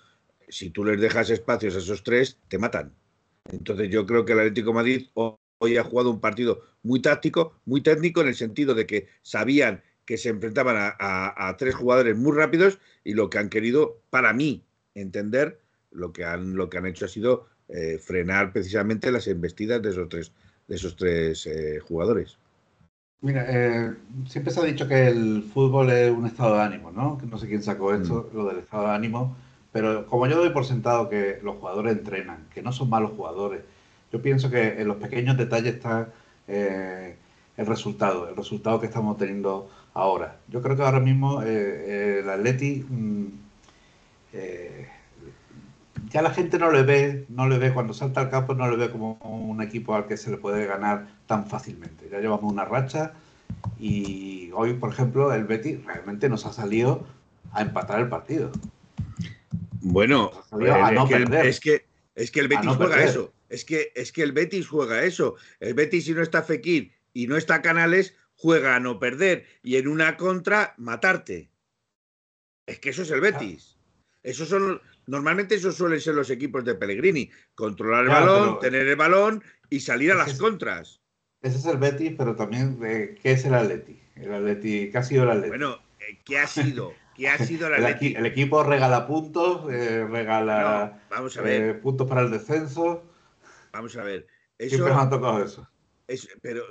[0.48, 2.92] si tú les dejas espacios a esos tres, te matan.
[3.52, 7.80] Entonces yo creo que el Atlético Madrid hoy ha jugado un partido muy táctico, muy
[7.80, 12.36] técnico, en el sentido de que sabían que se enfrentaban a, a tres jugadores muy
[12.36, 15.60] rápidos y lo que han querido, para mí, entender,
[15.94, 19.90] lo que han, lo que han hecho ha sido eh, frenar precisamente las embestidas de
[19.90, 20.32] esos tres,
[20.68, 22.36] de esos tres eh, jugadores.
[23.22, 23.94] Mira, eh,
[24.28, 27.18] siempre se ha dicho que el fútbol es un estado de ánimo, ¿no?
[27.26, 28.36] No sé quién sacó esto, mm.
[28.36, 29.34] lo del estado de ánimo,
[29.72, 33.62] pero como yo doy por sentado que los jugadores entrenan, que no son malos jugadores,
[34.12, 36.12] yo pienso que en los pequeños detalles está
[36.46, 40.36] el resultado, el resultado que estamos teniendo ahora.
[40.48, 43.26] Yo creo que ahora mismo el Atleti mm,
[46.14, 48.76] ya la gente no le ve, no le ve cuando salta al campo, no le
[48.76, 52.08] ve como un equipo al que se le puede ganar tan fácilmente.
[52.08, 53.14] Ya llevamos una racha
[53.80, 57.04] y hoy, por ejemplo, el Betis realmente nos ha salido
[57.50, 58.52] a empatar el partido.
[59.80, 60.30] Bueno,
[61.42, 63.32] es, que, es, que, el Betis juega eso.
[63.48, 65.34] Es que, es que el Betis juega eso.
[65.58, 69.78] El Betis, si no está Fekir y no está Canales, juega a no perder y
[69.78, 71.50] en una contra matarte.
[72.66, 73.74] Es que eso es el Betis.
[74.22, 77.30] Esos son Normalmente esos suelen ser los equipos de Pellegrini.
[77.54, 81.00] Controlar el balón, tener el balón y salir a las contras.
[81.42, 84.00] Ese es el Betis, pero también, eh, ¿qué es el Atleti?
[84.16, 85.48] El Atleti, ¿qué ha sido el Atleti?
[85.48, 86.94] Bueno, eh, ¿qué ha sido?
[87.28, 87.36] ha
[87.76, 88.14] El, Leti.
[88.14, 93.04] equi- el equipo regala puntos, eh, regala No, vamos a ver, puntos para el descenso.
[93.72, 94.26] vamos a ver.
[94.58, 95.68] Siempre Eso, me han tocado eso.
[96.08, 96.64] es- pero,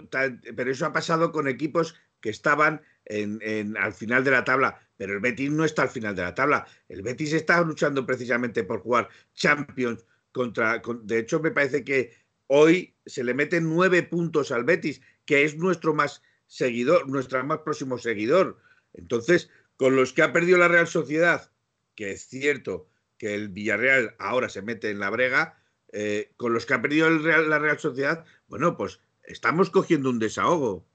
[0.71, 5.15] eso ha pasado con equipos que estaban en, en- al final de la tabla, pero
[5.15, 6.65] el Betis no está al final de la tabla.
[6.87, 10.81] El Betis está luchando precisamente por jugar Champions contra.
[10.81, 12.13] con- de hecho, me parece que
[12.47, 17.59] hoy se le meten nueve puntos al Betis, que es nuestro más seguidor, nuestro más
[17.65, 18.61] próximo seguidor.
[18.93, 21.51] Entonces, con los que ha perdido la Real Sociedad,
[21.95, 22.87] que es cierto
[23.17, 25.61] que el Villarreal ahora se mete en la brega,
[25.91, 30.87] eh, con los que ha perdido la Real Sociedad, bueno, pues estamos cogiendo un desahogo.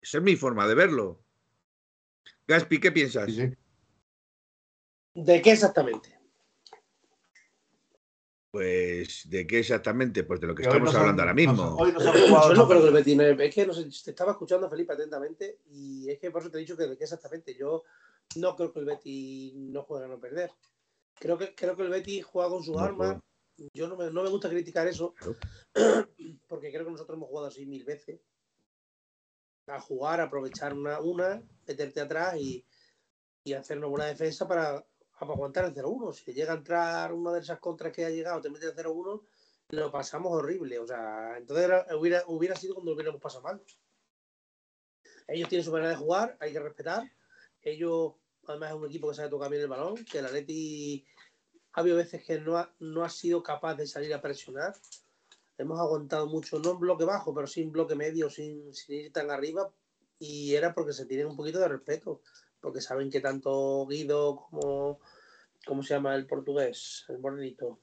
[0.00, 1.25] Esa es mi forma de verlo.
[2.46, 3.26] Gaspi, ¿qué piensas?
[3.26, 3.54] Sí, sí.
[5.14, 6.16] ¿De qué exactamente?
[8.50, 10.24] Pues, ¿de qué exactamente?
[10.24, 11.52] Pues de lo que estamos han- hablando ahora mismo.
[11.54, 13.20] nos- hoy nos han jugado Yo no creo que el Betis.
[13.20, 15.58] Es que no sé, te estaba escuchando, Felipe, atentamente.
[15.70, 17.54] Y es que por eso te he dicho que de qué exactamente.
[17.54, 17.82] Yo
[18.36, 20.50] no creo que el Betis no juegue a no perder.
[21.18, 23.18] Creo que, creo que el Betis juega con sus No armas.
[23.74, 25.14] Yo no me, no me gusta criticar eso.
[25.14, 25.36] Claro.
[26.46, 28.20] Porque creo que nosotros hemos jugado así mil veces.
[29.66, 32.64] A jugar, aprovechar una, una meterte atrás y,
[33.44, 34.86] y hacer una buena defensa para,
[35.18, 36.12] para aguantar el 0-1.
[36.12, 39.22] Si llega a entrar una de esas contras que ha llegado, te mete el 0-1,
[39.70, 40.78] lo pasamos horrible.
[40.78, 43.60] O sea, entonces era- hubiera, hubiera sido cuando lo hubiéramos pasado mal.
[45.26, 47.10] Ellos tienen su manera de jugar, hay que respetar.
[47.60, 48.14] Ellos,
[48.46, 51.04] además, es un equipo que sabe tocar bien el balón, que el Atleti
[51.72, 54.74] ha habido veces que no ha, no ha sido capaz de salir a presionar.
[55.58, 59.12] Hemos aguantado mucho, no en bloque bajo, pero sí en bloque medio, sin, sin ir
[59.12, 59.72] tan arriba.
[60.18, 62.20] Y era porque se tienen un poquito de respeto,
[62.60, 65.00] porque saben que tanto Guido como,
[65.66, 67.04] ¿cómo se llama el portugués?
[67.08, 67.78] El morenito.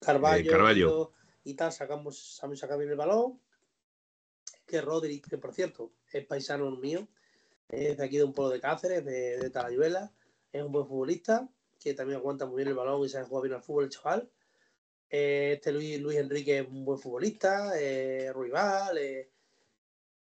[0.00, 1.12] Carvalho, Eh, Carvalho.
[1.44, 3.40] Y tal, sacamos, saben sacar bien el balón.
[4.66, 7.08] Que Rodri, que por cierto, es paisano mío,
[7.68, 10.12] es de aquí de un pueblo de Cáceres, de, de Talayuela,
[10.52, 11.48] es un buen futbolista,
[11.80, 14.30] que también aguanta muy bien el balón y sabe jugar bien al fútbol el chaval.
[15.10, 18.98] Eh, este Luis, Luis Enrique es un buen futbolista, eh, rival.
[18.98, 19.30] eh.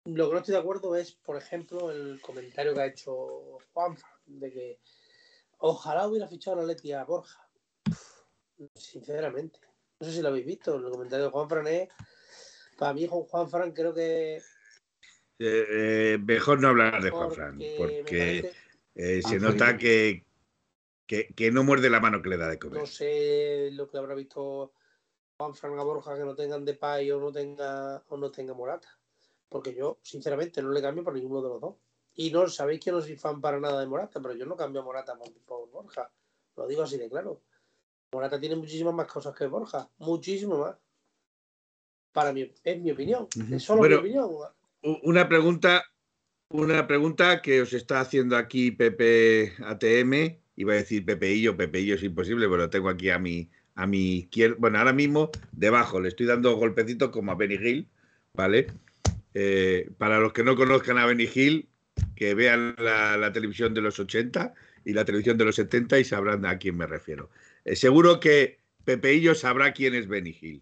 [0.05, 3.97] Lo que no estoy de acuerdo es, por ejemplo, el comentario que ha hecho Juan
[4.25, 4.79] de que
[5.59, 7.47] ojalá hubiera fichado la Leti a Borja.
[8.75, 9.59] Sinceramente,
[9.99, 10.75] no sé si lo habéis visto.
[10.75, 11.89] El comentario de Juan Fran es,
[12.77, 14.41] para mí, Juan Fran creo que
[15.39, 18.53] Eh, eh, mejor no hablar de Juan Fran, porque parece-
[18.95, 20.25] eh, se nota que,
[21.13, 22.79] que, que no muerde la mano que le da de comer.
[22.79, 24.73] no sé lo que habrá visto
[25.37, 28.87] Juan Fran a Borja que no tengan Depay o no tenga o no tenga Morata.
[29.47, 31.75] Porque yo, sinceramente, no le cambio por ninguno de los dos.
[32.15, 34.81] Y no sabéis que no soy fan para nada de Morata, pero yo no cambio
[34.81, 36.09] a Morata por, por Borja.
[36.55, 37.43] Lo digo así de claro.
[38.11, 39.87] Morata tiene muchísimas más cosas que Borja.
[39.99, 40.75] Muchísimo más.
[42.11, 43.27] Para mí, es mi opinión.
[43.51, 44.31] Es solo Bueno, mi opinión.
[45.03, 45.83] Una pregunta,
[46.49, 50.42] una pregunta que os está haciendo aquí Pepe ATM.
[50.55, 54.17] Iba a decir Pepeillo, Pepeillo es imposible, pero lo tengo aquí a mi, a mi
[54.17, 54.55] izquierda.
[54.59, 57.87] Bueno, ahora mismo debajo le estoy dando golpecitos como a Benny Hill,
[58.33, 58.67] ¿vale?
[59.33, 61.67] Eh, para los que no conozcan a Benny Hill,
[62.15, 64.53] que vean la, la televisión de los 80
[64.85, 67.29] y la televisión de los 70 y sabrán a quién me refiero.
[67.65, 70.61] Eh, seguro que Pepeillo sabrá quién es Benny Hill.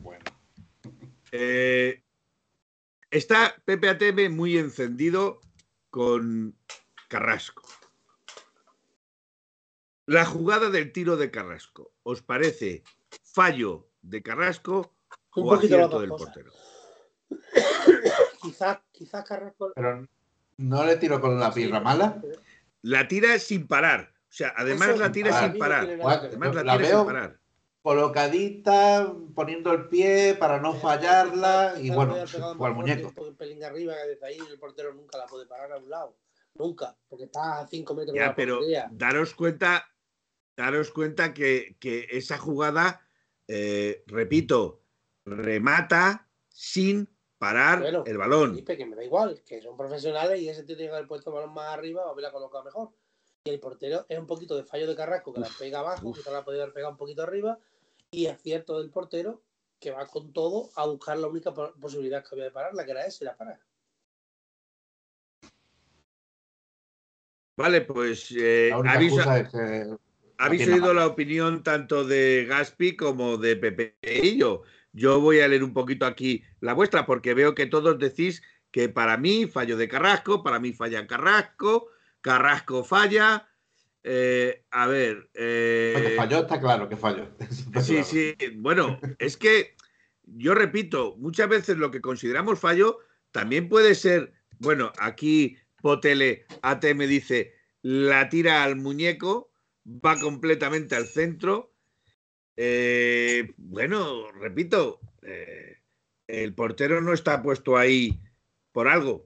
[0.00, 0.24] Bueno,
[1.32, 2.02] Eh,
[3.10, 5.40] está Pepe ATM muy encendido
[5.90, 6.56] con
[7.08, 7.62] Carrasco.
[10.10, 12.82] La jugada del tiro de Carrasco, ¿os parece
[13.22, 14.92] fallo de Carrasco
[15.36, 16.26] Un o acierto del cosas.
[16.34, 16.52] portero?
[18.42, 19.70] Quizás, quizás Carrasco.
[19.72, 20.08] pero
[20.56, 22.20] no le tiro con la pirra mala.
[22.82, 24.12] La tira sin parar.
[24.12, 25.84] O sea, además Eso la tira sin parar.
[25.84, 27.38] Además la La tira veo- sin parar.
[27.82, 31.74] Colocadita, poniendo el pie para no fallarla.
[31.80, 33.08] Y bueno, podía haber pegado fue al más fuerte muñeco.
[33.10, 35.76] Un poco un pelín arriba, que desde ahí el portero nunca la puede parar a
[35.78, 36.16] un lado.
[36.54, 38.88] Nunca, porque está a 5 metros de Ya, la pero portería.
[38.90, 39.86] daros cuenta,
[40.60, 43.06] daros cuenta que, que esa jugada,
[43.48, 44.82] eh, repito,
[45.24, 48.50] remata sin parar Bueno, el balón.
[48.50, 51.30] Felipe, que me da igual, que son profesionales y ese tío tiene que haber puesto
[51.30, 52.90] el balón más arriba o haberla colocado mejor.
[53.44, 56.18] Y el portero es un poquito de fallo de Carrasco, que la pega abajo, uf.
[56.18, 57.58] quizás la podía haber pegado un poquito arriba,
[58.10, 59.40] y acierto del portero,
[59.78, 62.90] que va con todo a buscar la única po- posibilidad que había de pararla, que
[62.90, 63.58] era esa, y la para.
[67.56, 68.98] Vale, pues eh, La única
[70.40, 74.62] habéis, oído la opinión tanto de Gaspi como de Pepe y yo.
[74.92, 78.88] Yo voy a leer un poquito aquí la vuestra porque veo que todos decís que
[78.88, 81.88] para mí fallo de Carrasco, para mí falla Carrasco,
[82.20, 83.46] Carrasco falla.
[84.02, 85.28] Eh, a ver.
[85.34, 87.28] eh, Oye, falló, está claro que falló.
[87.82, 88.04] Sí, claro.
[88.04, 88.34] sí.
[88.56, 89.76] Bueno, es que
[90.22, 92.98] yo repito, muchas veces lo que consideramos fallo
[93.30, 99.49] también puede ser, bueno, aquí Potele ATM dice, la tira al muñeco,
[99.86, 101.72] va completamente al centro.
[102.56, 105.78] Eh, bueno, repito, eh,
[106.26, 108.20] el portero no está puesto ahí
[108.72, 109.24] por algo.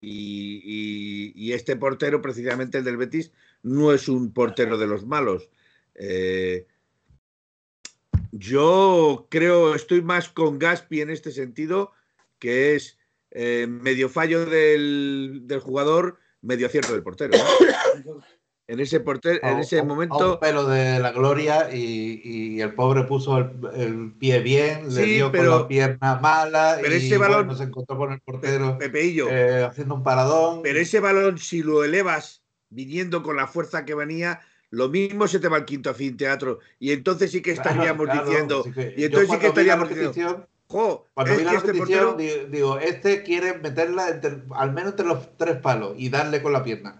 [0.00, 3.32] Y, este portero, precisamente el del Betis,
[3.62, 5.50] no es un portero de los malos.
[5.94, 6.66] Eh,
[8.32, 11.92] yo creo, estoy más con Gaspi en este sentido,
[12.38, 12.96] que es
[13.32, 17.36] medio fallo del, del jugador, medio acierto del portero.
[18.70, 22.20] En ese, portero, en A- ese a- a momento, un pelo de la gloria y,
[22.22, 26.78] y el pobre puso el, el pie bien, le dio pero- con la pierna mala
[26.80, 30.60] pero y ese balón- bueno, se encontró con el portero Pepeillo, eh, haciendo un paradón.
[30.62, 35.40] pero ese balón, si lo elevas viniendo con la fuerza que venía, lo mismo se
[35.40, 36.60] te va al quinto anfiteatro.
[36.78, 41.06] Y entonces sí que estaríamos claro, diciendo, que y entonces sí que estaríamos diciendo, jo,
[41.12, 42.12] Cuando vi la este portero...
[42.16, 46.52] di- digo, este quiere meterla entre- al menos entre los tres palos y darle con
[46.52, 46.96] la pierna,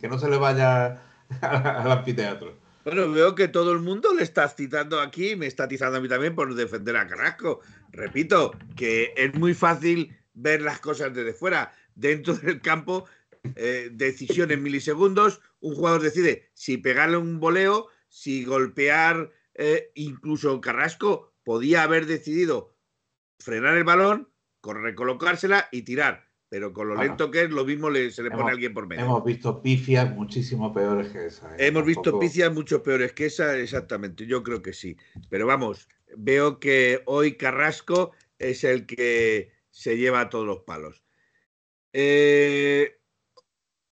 [0.00, 1.02] que no se le vaya
[1.40, 2.56] al anfiteatro.
[2.84, 6.08] Bueno, veo que todo el mundo le está citando aquí, me está atizando a mí
[6.08, 7.60] también por defender a Carrasco.
[7.92, 11.72] Repito, que es muy fácil ver las cosas desde fuera.
[11.94, 13.04] Dentro del campo,
[13.54, 20.60] eh, decisión en milisegundos, un jugador decide si pegarle un voleo, si golpear, eh, incluso
[20.60, 22.74] Carrasco podía haber decidido
[23.38, 24.28] frenar el balón,
[24.62, 26.31] recolocársela y tirar.
[26.52, 27.08] Pero con lo Bueno.
[27.08, 29.02] lento que es, lo mismo le- se le pone a alguien por medio.
[29.02, 31.50] Hemos visto pifias muchísimo peores que esa.
[31.56, 31.66] ¿eh?
[31.66, 34.26] Hemos visto picias mucho peores que esa, exactamente.
[34.26, 34.98] Yo creo que sí.
[35.30, 41.02] Pero vamos, veo que hoy Carrasco es el que se lleva todos los palos.
[41.94, 43.00] Eh,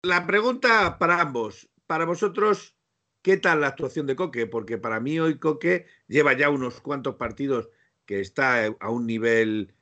[0.03, 1.71] la pregunta para ambos.
[1.87, 2.77] Para vosotros,
[3.23, 4.47] ¿qué tal la actuación de Coque?
[4.47, 7.71] Porque para mí hoy Coque lleva ya unos cuantos partidos
[8.05, 9.73] que está a un nivel,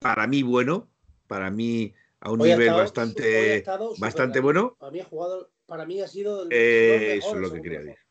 [0.00, 0.90] para mí, bueno.
[1.28, 4.76] Para mí, a un Hoy nivel estado- bastante, estado bastante bueno.
[4.80, 7.80] Para mí, ha jugado, para mí ha sido el Eh, eso es lo que quería
[7.80, 7.94] mejor.
[7.94, 8.04] decir.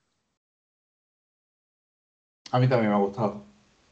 [2.52, 3.44] A mí también me ha gustado.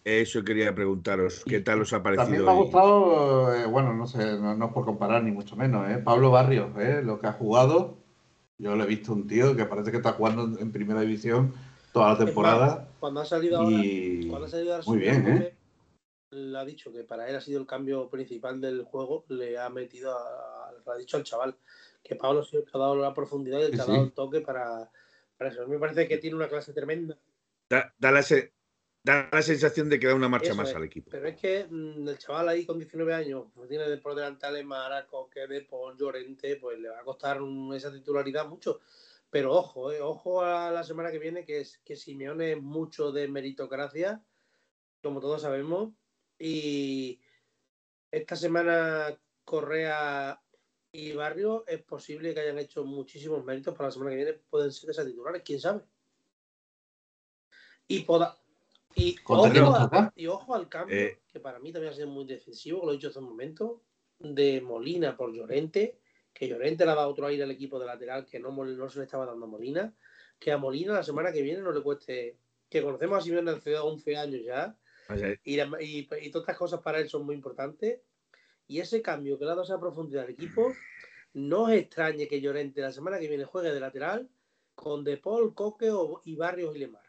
[0.04, 2.24] Eso quería preguntaros, ¿qué tal os ha parecido?
[2.26, 5.56] También me ha gustado, eh, bueno, no sé, no, no es por comparar ni mucho
[5.56, 5.98] menos, ¿eh?
[5.98, 7.02] Pablo Barrios, ¿eh?
[7.04, 7.98] lo que ha jugado.
[8.58, 11.54] Yo le he visto un tío que parece que está jugando en- primera división
[11.92, 12.90] toda la temporada.
[13.00, 13.76] Cuando ha salido ahora,
[14.30, 15.56] cuando ha salido ahora muy bien, ¿eh?
[16.32, 19.70] Le ha dicho que para él ha sido el cambio principal del juego, le ha
[19.70, 21.58] metido, a, le ha dicho al chaval
[22.04, 23.92] que Pablo que ha dado la profundidad y Sí, ha sí.
[23.92, 24.90] dado el toque para,
[25.38, 25.62] para eso.
[25.62, 27.18] A mí me parece que tiene una clase tremenda.
[27.70, 28.54] Da, da la, se-
[29.04, 30.76] da la sensación de que da una marcha Eso más es.
[30.76, 31.12] al equipo.
[31.12, 34.46] Pero es que mm, el chaval ahí con 19 años, pues tiene de- por delante
[34.46, 37.40] a Alemara, Coque, De Paul, Llorente, pues le va a costar
[37.76, 38.80] esa titularidad mucho.
[39.30, 43.12] Pero ojo, eh, ojo a la semana que viene, que es que Simeone es mucho
[43.12, 44.22] de meritocracia,
[45.04, 45.92] como todos sabemos.
[46.44, 47.22] Y
[48.10, 50.42] esta semana Correa
[50.92, 54.34] y Barrio es posible que hayan hecho muchísimos méritos para la semana que viene.
[54.50, 55.82] Pueden ser esas titulares, quién sabe.
[57.88, 58.38] Y poda-
[58.96, 59.78] y Contaremos
[60.28, 61.22] ojo, y al cambio, Eh.
[61.32, 63.84] que para mí también ha sido muy decisivo, lo he dicho hace un momento,
[64.20, 66.00] de Molina por Llorente,
[66.34, 69.00] que Llorente le ha dado otro aire al equipo de lateral que no, no se
[69.00, 69.96] le estaba dando a Molina,
[70.40, 72.38] que a Molina la semana que viene no le cueste,
[72.70, 74.76] que conocemos a Simeone hace 11 años ya,
[75.14, 78.00] O sea, y, la- y- y todas estas cosas para él son muy importantes,
[78.68, 80.74] y ese cambio que le ha dado esa profundidad al equipo,
[81.34, 84.30] no os extrañe que Llorente la semana que viene juegue de lateral
[84.76, 87.04] con De Paul, Coque o- y Barrios y Lemar.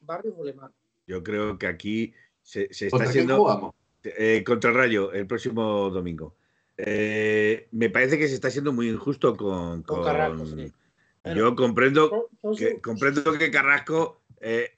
[0.00, 0.70] Barrios o Lemar.
[1.06, 5.26] yo creo que aquí se, se está ¿Contra quién haciendo eh, contra el Rayo el
[5.26, 6.36] próximo domingo.
[6.76, 9.82] Eh, me parece que se está siendo muy injusto con.
[9.82, 10.72] Con con- Carrasco, sí.
[11.22, 11.38] Bueno.
[11.38, 14.76] Yo comprendo que, comprendo que Carrasco, eh,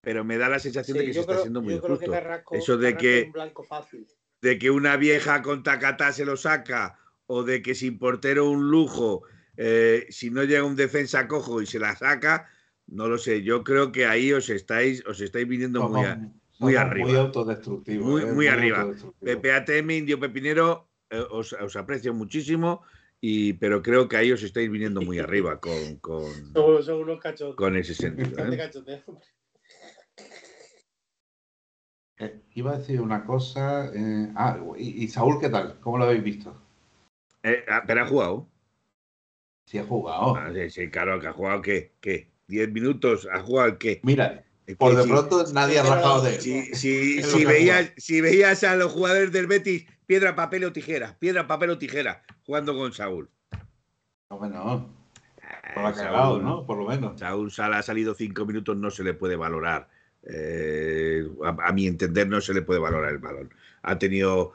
[0.00, 2.06] pero me da la sensación Sí, de que se está siendo muy yo creo que
[2.06, 2.22] injusto.
[2.22, 4.06] Carrasco- Eso de que- un blanco fácil.
[4.42, 8.70] de que una vieja con tacatá se lo saca o de que sin portero un
[8.70, 9.22] lujo,
[9.56, 12.48] eh, si no llega un defensa cojo y se la saca,
[12.86, 13.42] no lo sé.
[13.42, 16.18] Yo creo que ahí os estáis, os estáis viniendo muy, a-
[16.58, 17.06] muy arriba.
[17.08, 18.06] Muy autodestructivos.
[18.08, 18.32] Muy- ¿eh?
[18.32, 18.80] muy arriba.
[18.80, 19.36] autodestructivos.
[19.36, 22.82] PPATM, Indio Pepinero, eh, os, os aprecio muchísimo,
[23.20, 26.24] y, pero creo que ahí os estáis viniendo muy arriba con, con,
[26.54, 27.20] Son, son unos
[27.54, 28.38] con ese sentido.
[32.54, 33.90] Iba a decir una cosa.
[33.94, 35.78] eh, ah, y, y Saúl, ¿qué tal?
[35.80, 36.54] ¿Cómo lo habéis visto?
[37.42, 38.46] Eh, ah, pero ha jugado.
[39.66, 40.34] Si ha jugado.
[40.36, 41.92] Ah, sí, sí, claro, que ha jugado ¿qué?
[42.00, 42.28] ¿Qué?
[42.48, 43.28] ¿10 minutos?
[43.32, 44.00] ¿Ha jugado qué?
[44.02, 44.44] Mira,
[44.78, 45.08] por de sí.
[45.08, 46.40] pronto nadie ha rajado de él.
[46.40, 51.16] Si, si- si veías, si veías a los jugadores del Betis, piedra, papel o tijera,
[51.18, 53.30] piedra, papel o tijera, jugando con Saúl.
[54.30, 54.90] No, bueno,
[55.74, 56.66] por Eh, la cagado, Saúl, ¿no?
[56.66, 57.18] Por lo menos.
[57.18, 59.88] Saúl Sala ha salido cinco minutos, no se le puede valorar.
[60.24, 63.52] Eh, a, a mi entender, no se le puede valorar el balón.
[63.82, 64.52] Ha tenido,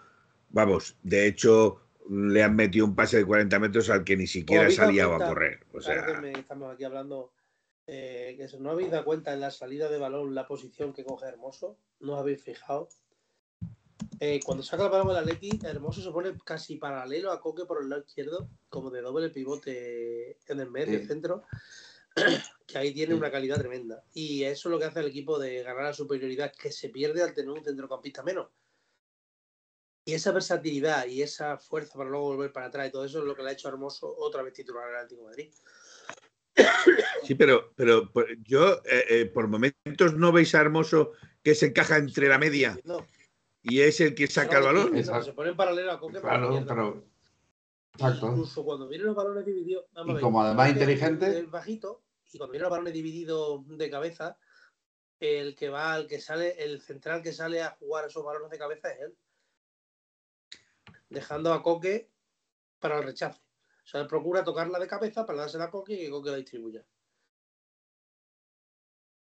[0.50, 4.70] vamos, de hecho, le han metido un pase de 40 metros al que ni siquiera
[4.70, 5.62] salía a correr.
[5.74, 7.34] O Claro que sea, me- estamos aquí hablando
[7.88, 11.28] eh, que ¿no habéis dado cuenta en la salida de balón la posición que coge
[11.28, 11.78] Hermoso?
[12.00, 12.90] ¿No os habéis fijado?
[14.20, 17.82] Eh, cuando saca el balón el Atleti, Hermoso se pone casi paralelo a Coque por
[17.82, 21.06] el lado izquierdo, como de doble pivote en el medio Sí.
[21.08, 21.44] centro,
[22.68, 24.04] que ahí tiene una calidad tremenda.
[24.14, 27.22] Y eso es lo que hace al equipo de ganar la superioridad, que se pierde
[27.22, 28.50] al tener un centrocampista menos.
[30.08, 33.26] Y esa versatilidad y esa fuerza para luego volver para atrás y todo eso es
[33.26, 35.54] lo que le ha hecho a Hermoso otra vez titular al Atlético de Madrid.
[37.24, 41.12] sí, pero, pero por- yo eh, eh, por momentos no veis a Hermoso
[41.44, 43.06] que se encaja entre la media No,
[43.64, 44.92] y es el que saca el balón.
[44.94, 45.24] no.
[45.24, 47.04] Se pone en paralelo a Coque Claro, pero.
[47.94, 48.28] Exacto.
[48.28, 49.86] Incluso cuando vienen los balones divididos.
[49.94, 52.04] vamos Y a ver, como además inteligente- Es bajito,
[52.36, 54.38] y cuando vienen los balones divididos de cabeza,
[55.22, 58.58] el que va, el que sale, el central que sale a jugar esos balones de
[58.58, 59.18] cabeza es él.
[61.10, 62.12] Dejando a Coque
[62.80, 63.40] para el rechace.
[63.86, 66.38] O sea, él procura tocarla de cabeza para dársela a Coque y que Coque la
[66.38, 66.86] distribuya.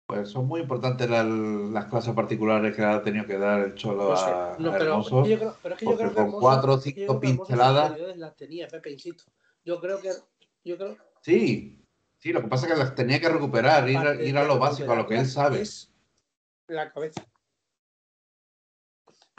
[0.06, 4.10] Pues son muy importantes las, las clases particulares que ha tenido que dar el Cholo
[4.10, 5.26] No sé, a, no, a pero, Hermoso.
[5.26, 8.36] yo creo, pero es que yo creo que con Hermoso- cuatro o cinco pinceladas- las
[8.36, 9.24] tenía, Pepe, insisto.
[9.64, 10.12] Yo creo que
[10.64, 11.81] yo creo Sí,
[12.22, 14.58] sí, lo que pasa es que las tenía que recuperar, ir, ir a de lo
[14.60, 15.62] básico, a lo que él sabe.
[15.62, 15.92] Es
[16.68, 17.26] la cabeza.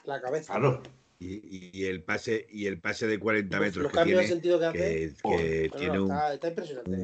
[0.04, 0.52] La cabeza.
[0.52, 0.82] Claro.
[1.18, 4.24] Y, y el pase y el pase de 40 Los- metros los que cambios de
[4.26, 4.78] tiene, sentido que hace.
[4.78, 5.40] que, Joder.
[5.40, 6.90] que bueno, tiene un, está, está impresionante.
[6.90, 7.00] un-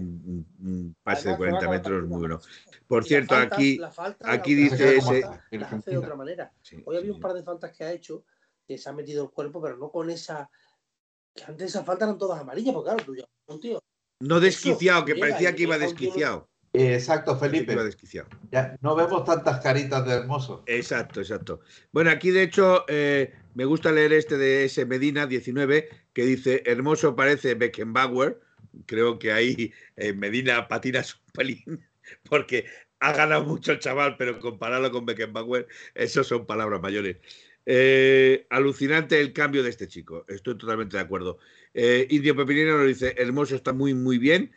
[0.58, 2.40] un- un pase de Además, 40 juega con la metros muy bueno.
[2.88, 3.80] Por Y cierto, aquí,
[4.24, 6.52] aquí dice ese- faltas las hace de otra manera.
[6.62, 8.24] sí, Hoy había sí, un par de faltas que ha hecho
[8.66, 10.50] que se ha metido el cuerpo, pero no con esa.
[11.32, 13.80] Que antes esas faltas eran todas amarillas, porque claro, tú ya, un tío.
[14.20, 16.48] No desquiciado, que llega parecía que iba desquiciado.
[16.72, 17.74] Exacto, Felipe.
[17.74, 18.28] desquiciado.
[18.52, 20.62] Ya, no vemos tantas caritas de Hermoso.
[20.66, 21.60] Exacto, exacto.
[21.92, 26.62] Bueno, aquí de hecho eh, me gusta leer este de ese Medina 19 que dice
[26.66, 28.40] Hermoso parece Beckenbauer.
[28.86, 31.86] Creo que ahí eh, Medina patinas un pelín
[32.28, 32.66] porque
[33.00, 37.16] ha ganado mucho el chaval, pero compararlo con Beckenbauer, eso son palabras mayores.
[37.70, 41.38] Eh, alucinante el cambio de este chico, estoy totalmente de acuerdo.
[41.74, 44.52] Eh, Indio Pepinero nos dice Hermoso está muy, muy bien,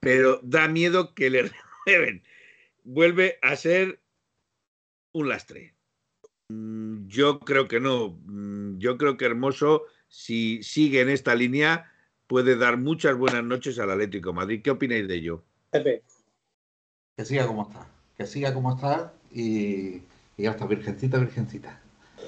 [0.00, 1.42] pero da miedo que le
[1.86, 2.24] renueven.
[2.82, 4.00] Vuelve a ser
[5.12, 5.76] un lastre.
[6.48, 8.18] Mm, Yo creo que no.
[8.24, 11.92] Mm, Yo creo que Hermoso, si sigue en esta línea,
[12.26, 14.60] puede dar muchas buenas noches al Atlético de Madrid.
[14.64, 15.44] ¿Qué opináis de ello?
[15.70, 16.02] Pepe.
[17.16, 17.88] Que siga como está.
[18.18, 20.02] Que siga como está y,
[20.36, 21.80] y ya está, virgencita, virgencita.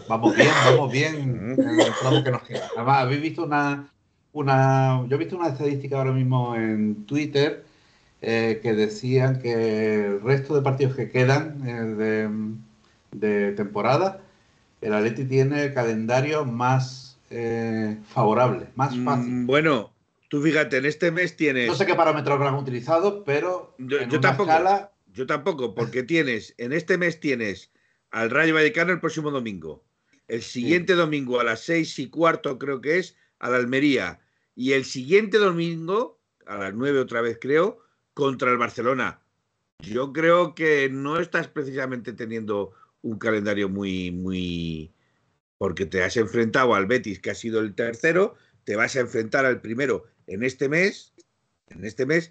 [0.06, 1.56] Vamos bien, vamos bien
[2.24, 2.70] que nos queda.
[2.76, 3.92] Además, habéis visto una,
[4.32, 5.04] una.
[5.08, 7.64] Yo he visto una estadística ahora mismo en Twitter
[8.22, 11.72] eh, que decían que el resto de partidos que quedan eh,
[13.12, 14.20] de, de temporada,
[14.80, 19.30] el Atleti tiene el calendario más eh, favorable, más fácil.
[19.32, 19.92] Mm, Bueno,
[20.28, 21.68] tú fíjate, en este mes tienes.
[21.68, 24.50] No sé qué parámetros habrán utilizado, pero Yo- en yo una tampoco.
[24.50, 27.70] escala Yo tampoco, porque tienes, en este mes tienes
[28.10, 29.82] al Rayo Vallecano el próximo domingo.
[30.28, 34.20] El siguiente domingo a las seis y cuarto, creo que es, a la Almería.
[34.54, 37.80] Y el siguiente domingo, a las nueve otra vez, creo,
[38.12, 39.22] contra el Barcelona.
[39.78, 44.92] Yo creo que no estás precisamente teniendo un calendario muy, muy.
[45.56, 49.46] Porque te has enfrentado al Betis, que ha sido el tercero, te vas a enfrentar
[49.46, 51.14] al primero en este mes,
[51.68, 52.30] en este mes,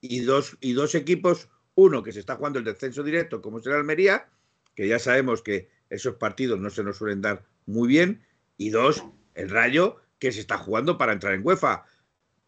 [0.00, 3.76] y dos, y dos equipos uno, que se está jugando el descenso directo, como será
[3.76, 4.28] Almería,
[4.74, 8.22] que ya sabemos que esos partidos no se nos suelen dar muy bien.
[8.56, 11.84] Y dos, el Rayo, que se está jugando para entrar en UEFA.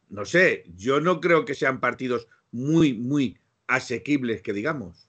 [0.08, 3.38] No sé, yo no creo que sean partidos muy, muy
[3.68, 5.08] asequibles, que digamos.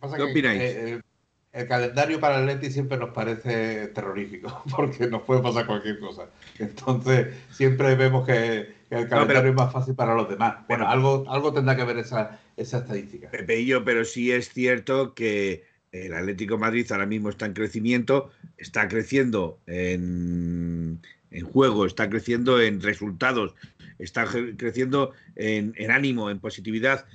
[0.00, 0.60] Pasa ¿Qué que, opináis?
[0.62, 1.02] eh, el,
[1.52, 6.28] el calendario para el Atleti siempre nos parece terrorífico, porque nos puede pasar cualquier cosa.
[6.58, 10.66] Entonces, siempre vemos que, que el calendario pero- es más fácil para los demás.
[10.68, 13.30] Bueno, algo, algo tendrá que ver esa, esa estadística.
[13.30, 15.64] Pepe y yo, pero sí es cierto que
[15.94, 22.60] el Atlético Madrid ahora mismo está en crecimiento, está creciendo en, en juego, está creciendo
[22.60, 23.54] en resultados,
[23.98, 27.06] está cre- creciendo en, en ánimo, en positividad.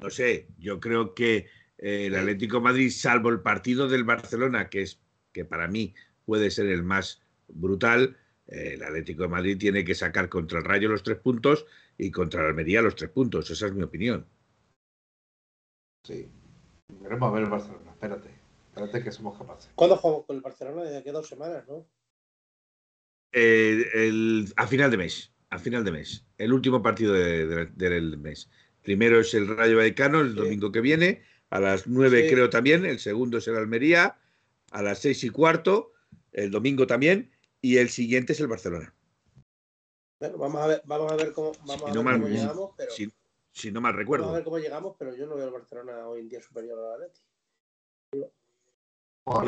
[0.00, 1.46] No sé, yo creo que
[1.78, 5.00] eh, el Atlético Madrid, salvo el partido del Barcelona, que es
[5.32, 5.94] que para mí
[6.24, 8.16] puede ser el más brutal,
[8.46, 11.66] eh, el Atlético de Madrid tiene que sacar contra el Rayo los tres puntos
[11.98, 13.50] y contra el Almería los tres puntos.
[13.50, 14.24] Esa es mi opinión.
[16.04, 16.28] Sí.
[17.00, 17.90] Veremos a ver el Barcelona.
[17.90, 18.30] Espérate.
[18.68, 19.70] Espérate que somos capaces.
[19.74, 20.82] ¿Cuándo jugamos con el Barcelona?
[20.82, 21.86] Desde aquí a dos semanas, ¿no?
[23.32, 27.66] Eh, el- a final de mes, a final de mes, el último partido de- de-
[27.66, 28.50] del mes.
[28.82, 30.36] Primero es el Rayo Vallecano el Sí.
[30.36, 32.34] domingo que viene, a las nueve Sí.
[32.34, 34.18] creo también, el segundo es el Almería,
[34.70, 35.92] a las seis y cuarto,
[36.32, 37.30] el domingo también,
[37.60, 38.94] y el siguiente es el Barcelona.
[40.18, 42.28] Bueno, vamos a ver, vamos a ver cómo, vamos Si a no ver mal- cómo
[42.28, 43.08] llegamos, pero Si,
[43.52, 44.32] si no mal vamos a recuerdo.
[44.32, 47.20] ver cómo llegamos, pero yo no veo al Barcelona hoy en día superior al Atleti.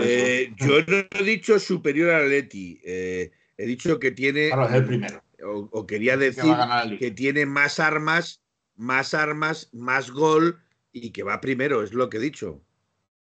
[0.01, 2.81] Eh, yo no he dicho superior al Atleti.
[2.85, 5.23] eh, he dicho que tiene, Claro, es el primero.
[5.45, 6.55] o, o quería Que decir
[6.99, 8.43] que tiene más armas,
[8.77, 10.61] más armas, más gol
[10.93, 12.61] y que va primero, es lo que he dicho.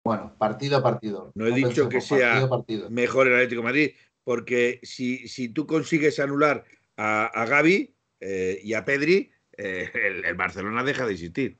[0.03, 1.31] Bueno, partido a partido.
[1.35, 2.89] No he dicho que sea- Partido.
[2.89, 3.91] Mejor el Atlético de Madrid,
[4.23, 6.65] porque si, si tú consigues anular
[6.97, 11.57] a, a Gaby eh, y a Pedri, eh, el, el Barcelona deja de existir.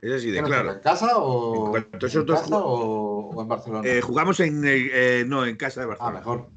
[0.00, 0.72] Es así de ¿Qué nos claro.
[0.72, 3.88] ¿En casa o En casa o, o en Barcelona?
[3.88, 6.18] Eh, jugamos en el- eh, no en casa de ah, Barcelona.
[6.18, 6.50] mejor.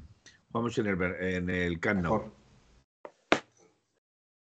[0.50, 2.12] Jugamos en el en el Camp Nou.
[2.14, 2.32] mejor.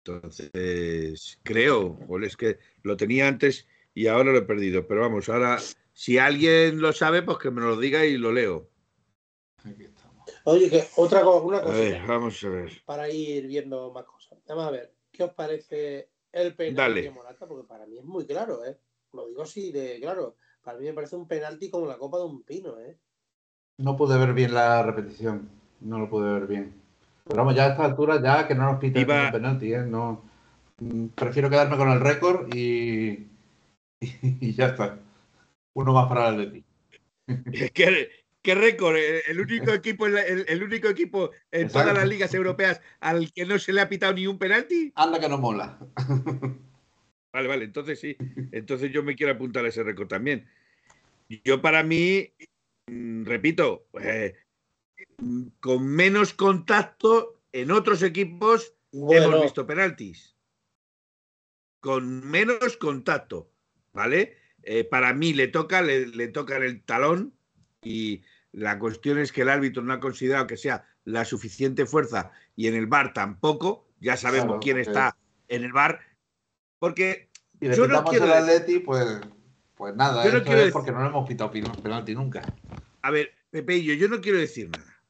[0.06, 4.88] Entonces, creo, joder, es que lo tenía antes y ahora lo he perdido.
[4.88, 5.60] Pero vamos, ahora,
[5.94, 8.70] si alguien lo sabe, pues que me lo diga y lo leo.
[9.64, 10.26] Aquí estamos.
[10.46, 12.82] Oye, que otra cosa, una A cosa ver, vamos a ver.
[12.86, 14.40] para ir viendo más cosas.
[14.48, 17.02] Vamos a ver, ¿qué os parece el penalti Dale.
[17.02, 17.48] de Morata?
[17.48, 18.78] Porque para mí es muy claro, ¿eh?
[19.14, 20.36] Lo digo así de claro.
[20.62, 22.98] Para mí me parece un penalti como la copa de un pino, ¿eh?
[23.78, 25.50] No pude ver bien la repetición.
[25.82, 26.74] No lo pude ver bien.
[27.24, 29.84] Pero vamos, ya a esta altura, ya que no nos piten Iba- un penalti, ¿eh?
[29.84, 30.22] No,
[30.80, 33.28] mm, prefiero quedarme con el récord y,
[34.02, 35.00] y ya está.
[35.74, 36.66] Uno más para el Atleti.
[37.74, 38.10] ¿Qué,
[38.42, 38.96] qué récord?
[38.96, 41.90] El el único equipo, el, el único equipo en Exacto.
[41.90, 44.92] todas las ligas europeas al que no se le ha pitado ni un penalti.
[44.96, 45.80] Anda que no mola.
[47.32, 48.18] Vale, vale, entonces sí.
[48.52, 50.50] Entonces yo me quiero apuntar a ese récord también.
[51.44, 52.34] Yo para mí,
[52.88, 54.36] mm, repito, eh,
[55.60, 60.36] con menos contacto en otros equipos Bueno, hemos visto penaltis.
[61.80, 63.52] Con menos contacto,
[63.94, 64.36] ¿vale?
[64.64, 67.39] Eh, para mí le toca, le, le toca en el talón
[67.84, 72.32] y la cuestión es que el árbitro no ha considerado que sea la suficiente fuerza
[72.56, 73.88] y en el bar tampoco.
[74.00, 75.18] Ya sabemos Claro, quién está
[75.48, 76.00] en el bar.
[76.80, 77.30] Porque
[77.62, 79.20] Y Yo no quiero decir- Atleti, pues,
[79.76, 82.42] pues nada, Yo no quiero es decir- porque no le hemos pitado penalti nunca.
[83.02, 85.02] A ver, Pepeillo, yo no quiero decir nada,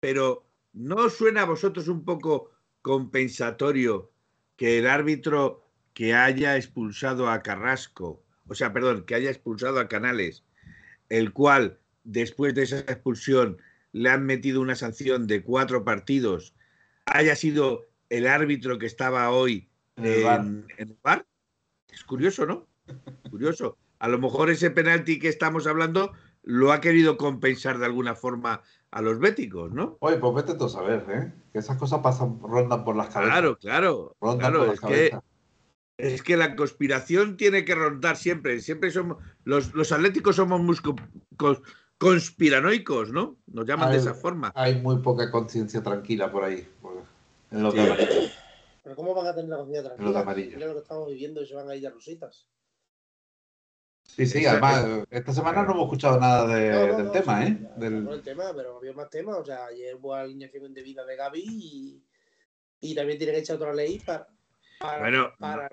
[0.00, 2.50] pero ¿no os suena a vosotros un poco
[2.82, 4.10] compensatorio
[4.56, 9.86] que el árbitro que haya expulsado a Carrasco, o sea, perdón, que haya expulsado a
[9.88, 10.42] Canales,
[11.08, 13.58] el cual después de esa expulsión
[13.92, 16.54] le han metido una sanción de cuatro partidos,
[17.04, 20.40] haya sido el árbitro que estaba hoy En el VAR.
[20.40, 21.26] en, en el bar?
[21.92, 22.66] Es curioso, ¿no?
[23.30, 23.78] Curioso.
[23.98, 28.62] A lo mejor ese penalti que estamos hablando lo ha querido compensar de alguna forma
[28.90, 29.96] a los béticos, ¿no?
[30.00, 31.32] Oye, pues vete tú a saber, ¿eh?
[31.52, 33.32] Que esas cosas pasan, rondan por las cabezas.
[33.32, 34.16] Claro, claro.
[34.20, 35.22] Rondan claro, por las que, cabezas.
[35.98, 38.60] es que la conspiración tiene que rondar siempre.
[38.60, 39.16] Siempre somos.
[39.44, 40.76] Los, los atléticos somos muy
[41.98, 43.36] conspiranoicos, ¿no?
[43.46, 44.52] Nos llaman de esa forma.
[44.54, 46.68] Hay muy poca conciencia tranquila por ahí.
[47.52, 47.78] en los Sí.
[47.80, 48.30] de amarillo.
[48.82, 50.20] pero ¿cómo van a tener la conciencia Los de tranquila?
[50.20, 50.56] amarillo.
[50.56, 52.46] Mira lo que estamos viviendo y se van a ir a rositas.
[54.04, 54.66] Sí, sí, Exacto.
[54.66, 57.58] además, esta semana no hemos escuchado nada de- No, no, del no, tema, sí, ¿eh?
[57.62, 59.36] ya, Del- no el tema, pero había más temas.
[59.38, 62.02] O sea, ayer hubo alineación indebida de Gaby y,
[62.80, 64.28] y también tienen hecha otra ley para.
[64.80, 65.68] para, Bueno, para-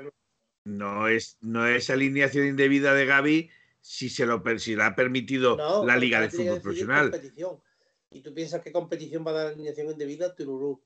[0.65, 3.49] No es, no es alineación indebida de Gaby
[3.83, 7.11] si se lo si la ha permitido no, la Liga de Fútbol Profesional.
[7.11, 7.59] competición.
[8.11, 10.81] Y tú piensas qué competición va a dar alineación indebida Tururú.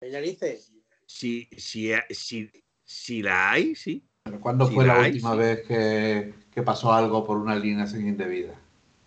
[0.00, 0.72] ¿Me narices?
[1.04, 2.48] Si, si, si,
[2.84, 4.06] si la hay, sí.
[4.22, 5.38] Pero ¿Cuándo fue la la hay, última sí.
[5.38, 8.60] vez que, que pasó algo por una alineación indebida?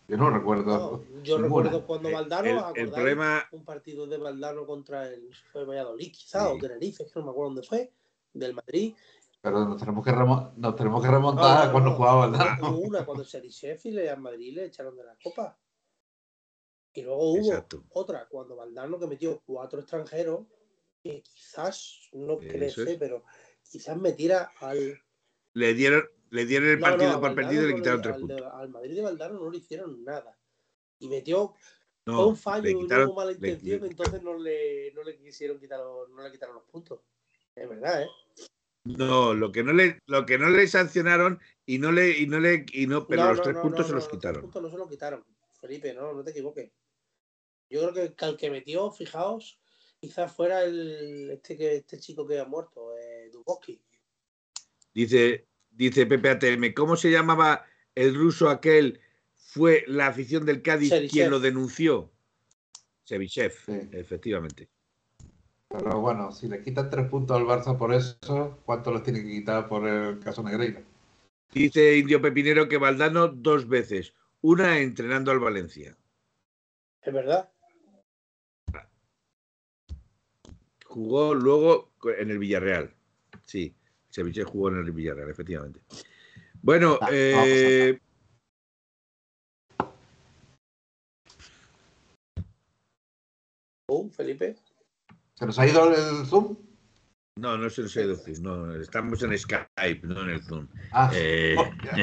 [0.10, 1.06] Yo no recuerdo.
[1.08, 1.70] No, yo ninguna.
[1.70, 6.12] recuerdo cuando Eh, Valdano, el, el problema, un partido de Valdano contra el fue Valladolid,
[6.12, 6.54] quizá, Sí.
[6.54, 7.94] o Tenerife, que no me acuerdo dónde fue,
[8.34, 8.94] del Madrid.
[9.42, 11.96] Pero nos tenemos que, remo- nos tenemos que remontar No, no, a cuando no.
[11.96, 12.70] jugaba Valdano.
[12.72, 15.58] Hubo una cuando el Sheffield y al Madrid le echaron de la copa.
[16.94, 17.86] Y luego hubo Exacto.
[17.92, 20.42] otra cuando Valdano que metió cuatro extranjeros,
[21.02, 22.98] que quizás, no crece, es.
[23.00, 23.24] pero
[23.70, 25.00] quizás metiera al.
[25.54, 28.02] le dieron, le dieron el No, no, partido a por perdido y le no quitaron
[28.02, 28.42] tres al, puntos.
[28.54, 30.38] al Madrid de Valdano no le hicieron nada.
[31.00, 31.54] Y metió
[32.04, 35.04] fue No, un fallo le y quitaron, luego mala intención, le- entonces no le, no
[35.04, 37.00] le quisieron quitar los, no le quitaron los puntos.
[37.56, 38.08] Es verdad, ¿eh?
[38.84, 42.40] No, lo que no le, lo que no le sancionaron y no le, y no
[42.40, 44.18] le, y no, pero No, los no, tres no, puntos no, se no, los tres
[44.20, 44.42] quitaron.
[44.42, 45.26] puntos no se los quitaron.
[45.60, 46.72] Felipe, no, no te equivoques.
[47.70, 49.60] Yo creo que, al que metió, fijaos,
[50.00, 53.80] quizás fuera el este que este chico que ha muerto, eh, Dubovsky.
[54.94, 59.00] Dice, dice Pepe ATM, ¿cómo se llamaba el ruso aquel?
[59.36, 61.12] Fue la afición del Cádiz Serichev.
[61.12, 62.12] quien lo denunció.
[63.04, 63.90] Sevichev, Sí.
[63.92, 64.70] efectivamente.
[65.70, 69.30] Pero bueno, si le quitan tres puntos al Barça por eso, ¿cuánto les tiene que
[69.30, 70.82] quitar por el caso Negreira?
[71.54, 75.96] Dice Indio Pepinero que Valdano dos veces, una entrenando al Valencia.
[77.02, 77.52] Es verdad.
[80.90, 82.92] jugó luego en el Villarreal.
[83.46, 83.74] Sí,
[84.12, 85.82] Ceviche jugó en el Villarreal, efectivamente.
[86.62, 88.00] Bueno, Ah, eh,
[93.92, 94.56] Uh, Felipe.
[95.40, 96.58] ¿Se nos ha ido el Zoom?
[97.38, 100.44] no, no se nos ha ido el Zoom, no, estamos en Skype, no en el
[100.44, 100.68] Zoom.
[100.92, 101.72] Ah, Eh, oh,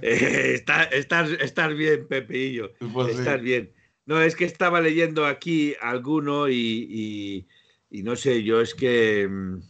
[0.00, 2.72] eh, está- estás, estás bien, Pepeillo.
[2.94, 3.18] Pues sí.
[3.18, 3.74] Estás bien.
[4.06, 6.54] No, es que estaba leyendo aquí alguno y,
[6.88, 7.46] y-
[7.90, 9.60] y no sé, yo es que mm,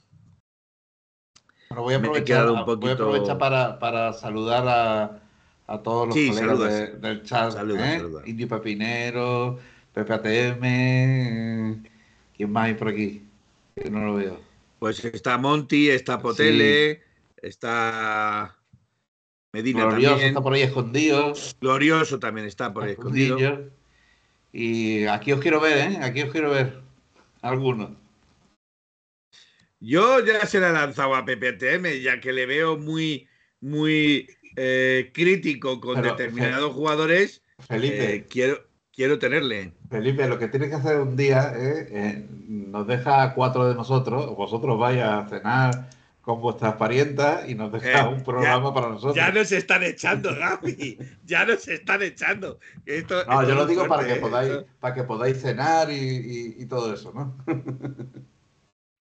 [1.70, 4.64] Bueno, voy a Me he aprovechar, quedado un voy a poquito- aprovechar para, para saludar
[4.68, 5.22] a,
[5.66, 7.50] a todos los Sí, colegas de- del chat.
[7.50, 8.02] Saluda, ¿eh?
[8.26, 9.58] Indio Pepinero,
[9.92, 11.82] Pepe ATM.
[12.36, 13.22] ¿Quién más hay por aquí?
[13.74, 14.40] Que no lo veo.
[14.78, 17.02] pues está Monty, está Potele,
[17.36, 18.56] está
[19.52, 21.32] Medina Glorioso también, está por ahí escondido.
[21.60, 23.38] Glorioso también está por ahí escondido.
[24.52, 25.98] Y aquí os quiero ver, ¿eh?
[26.02, 26.80] Aquí os quiero ver.
[27.42, 27.90] Algunos.
[29.80, 33.28] Yo ya se la he lanzado a PPTM, ya que le veo muy,
[33.60, 37.42] muy eh, crítico con Pero, determinados jugadores.
[37.68, 39.72] Felipe, eh, quiero, quiero tenerle.
[39.90, 43.74] Felipe, lo que tienes que hacer un día es eh, nos deja a cuatro de
[43.74, 48.88] nosotros, vosotros vais a cenar con vuestras parientas y nos deja Eh, un programa para
[48.88, 49.14] nosotros.
[49.14, 50.98] Ya nos están echando, Gaby.
[51.24, 52.58] Ya nos están echando.
[52.84, 55.94] Esto- No, esto yo lo digo para que podáis, esto- para que podáis cenar y,
[55.94, 57.36] y- y todo eso, ¿no?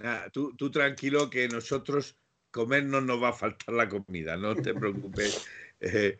[0.03, 2.15] Ah, tú, tú tranquilo que nosotros
[2.51, 5.45] comer no nos va a faltar la comida, no te preocupes.
[5.81, 6.17] Eh,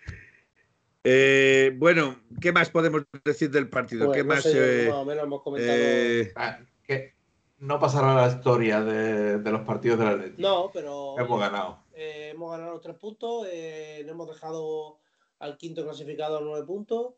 [1.06, 4.08] eh, bueno, ¿qué más podemos decir del partido?
[4.08, 4.44] Pues, ¿Qué no más?
[4.44, 5.78] sé, eh, más o menos hemos comentado.
[5.80, 7.14] eh, Ah, que
[7.60, 10.42] no pasará la historia de, de los partidos de la Leti.
[10.42, 11.84] no, pero Hemos ganado.
[11.94, 13.48] eh, hemos ganado los tres puntos.
[13.52, 15.00] Eh, le hemos dejado
[15.40, 17.14] al quinto clasificado a nueve puntos.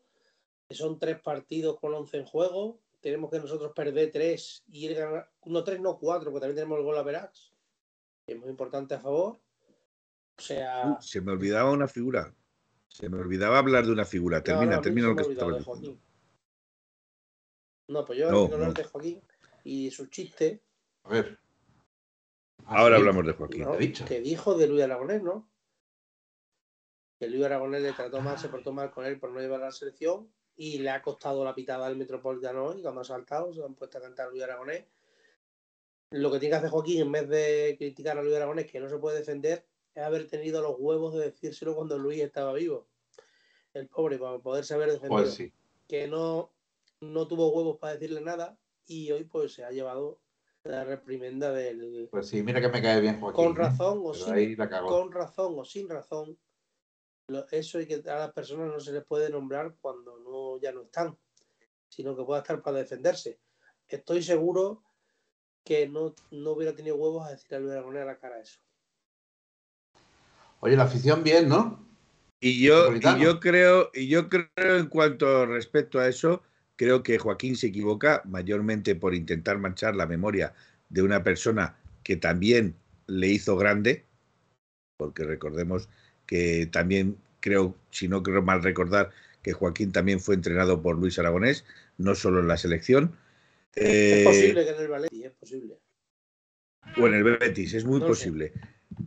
[0.68, 2.80] que Son tres partidos con once en juego.
[3.00, 5.30] Tenemos que nosotros perder tres y ir ganar.
[5.44, 7.52] No, tres, no cuatro, porque también tenemos el gol a Verax.
[8.26, 9.38] que Es muy importante a favor.
[10.36, 10.86] O sea.
[10.98, 12.32] uh, se me olvidaba una figura.
[12.88, 14.42] Se me olvidaba hablar de una figura.
[14.42, 15.64] Termina, no, termina lo que estaba diciendo.
[15.64, 16.00] Joaquín.
[17.88, 18.74] No, pues yo No, quiero hablar no.
[18.74, 19.22] de Joaquín
[19.64, 20.62] y su chiste.
[21.04, 21.38] A ver.
[22.64, 23.00] Ah, Ahora sí.
[23.00, 23.62] hablamos de Joaquín.
[23.62, 23.74] ¿no?
[23.74, 24.04] he dicho.
[24.04, 25.48] Que dijo de Luis Aragonés, ¿no?
[27.18, 29.66] Que Luis Aragonés le trató mal, se portó mal con él por no llevar a
[29.66, 33.62] la selección y le ha costado la pitada al Metropolitano hoy, cuando ha saltado, se
[33.62, 34.84] han puesto a cantar a Luis Aragonés.
[36.10, 38.88] Lo que tiene que hacer Joaquín, en vez de criticar a Luis Aragonés, que no
[38.88, 39.67] se puede defender,
[39.98, 42.86] es haber tenido los huevos de decírselo cuando Luis estaba vivo.
[43.74, 44.98] El pobre, para poder saber.
[45.08, 45.52] Pues sí.
[45.88, 46.52] Que no,
[47.00, 50.20] no tuvo huevos para decirle nada y hoy pues se ha llevado
[50.62, 53.44] la reprimenda del, Pues sí, mira que me cae bien Joaquín.
[53.44, 53.58] con ¿eh?
[53.58, 56.38] razón o sin, con razón o sin razón,
[57.50, 60.82] eso hay que a las personas no se les puede nombrar cuando no ya no
[60.82, 61.16] están,
[61.88, 63.40] sino que pueda estar para defenderse.
[63.88, 64.82] Estoy seguro
[65.64, 68.60] que no, no hubiera tenido huevos a decir a Luis Aragonés a la cara eso.
[70.60, 71.86] Oye, la afición bien, ¿no?
[72.40, 76.42] Y yo, y yo creo, y yo creo en cuanto respecto a eso,
[76.76, 80.54] creo que Joaquín se equivoca mayormente por intentar manchar la memoria
[80.88, 82.76] de una persona que también
[83.08, 84.04] le hizo grande,
[84.96, 85.88] porque recordemos
[86.26, 89.10] que también creo, si no creo mal recordar,
[89.42, 91.64] que Joaquín también fue entrenado por Luis Aragonés,
[91.96, 93.16] no solo en la selección.
[93.74, 95.78] Eh, es posible que en el Valencia, es posible.
[96.96, 98.52] o en el Betis, es muy No sé.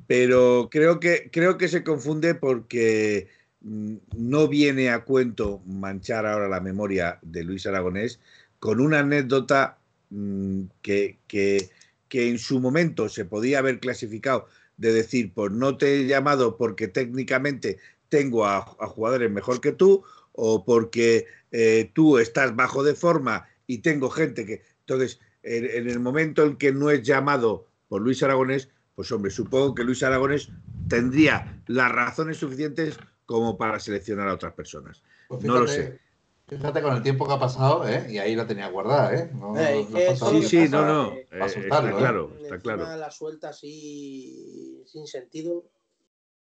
[0.08, 3.28] Pero creo que, creo que se confunde porque
[3.62, 8.20] mm, no viene a cuento manchar ahora la memoria de Luis Aragonés
[8.60, 9.80] con una anécdota
[10.10, 11.70] mm, que, que-
[12.10, 16.58] que en su momento se podía haber clasificado de decir, pues no te he llamado
[16.58, 17.78] porque técnicamente
[18.10, 23.48] tengo a, a jugadores mejor que tú o porque eh, tú estás bajo de forma
[23.68, 24.62] y tengo gente que...
[24.82, 29.32] Entonces, en, en el momento en que no es llamado por Luis Aragonés, pues hombre,
[29.32, 30.50] supongo que Luis Aragonés
[30.88, 35.02] tendría las razones suficientes como para seleccionar a otras personas.
[35.28, 36.00] Pues No lo fíjate-
[36.48, 38.08] Fíjate con el tiempo que ha pasado, ¿eh?
[38.10, 39.32] Y ahí la tenía guardada, ¿eh?
[39.34, 41.12] No, Eh, no es Sí, sí, no, no.
[41.14, 41.94] eh, eh, va a está ¿eh?
[41.98, 42.96] claro, está claro.
[42.98, 45.64] la suelta así sin sentido.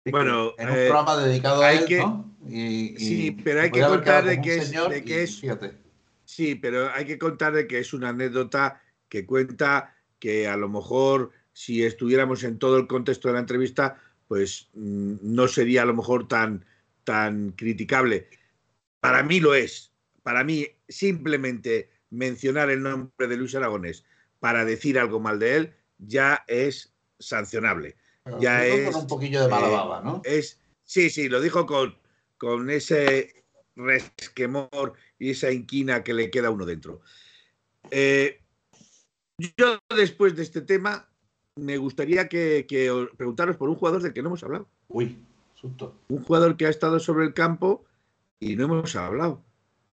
[0.05, 2.35] Bueno, en un eh, programa dedicado a él, que- ¿no?
[2.47, 5.23] Y, y Sí, pero hay que contar de que un es- señor de que y
[5.23, 5.73] es- Fíjate.
[6.25, 10.69] Sí, pero hay que contar de que es una anécdota que cuenta que a lo
[10.69, 11.29] mejor
[11.59, 15.93] si estuviéramos en todo el contexto de la entrevista, pues mm, no sería a lo
[15.93, 16.65] mejor tan,
[17.03, 18.29] tan criticable.
[19.01, 19.91] Para mí lo es.
[20.23, 24.05] Para mí simplemente mencionar el nombre de Luis Aragonés
[24.39, 27.97] para decir algo mal de él ya es sancionable.
[28.23, 30.21] Pero ya es, con un poquillo de mala eh, baba, ¿no?
[30.23, 31.93] Es, sí, sí, lo dijo con,
[32.37, 33.43] con ese
[33.75, 37.01] resquemor y esa inquina que le queda a uno dentro.
[37.91, 38.39] Eh,
[39.57, 41.08] yo después de este tema
[41.59, 44.67] me gustaría que, que os preguntaros por un jugador del que no hemos hablado.
[44.87, 45.17] Uy,
[45.55, 45.95] susto.
[46.09, 47.85] Un jugador que ha estado sobre el campo
[48.39, 49.43] y no hemos hablado.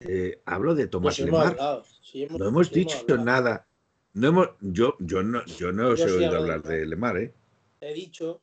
[0.00, 1.56] Eh, hablo de Tomás Pues Lemar.
[2.02, 3.24] sí hemos- No hemos sí dicho hablado.
[3.24, 3.66] nada.
[4.14, 6.72] No hemos, yo, yo no, yo no os he sí oído hablar Lemar.
[6.72, 7.34] de Lemar, ¿eh?
[7.80, 8.40] He dicho,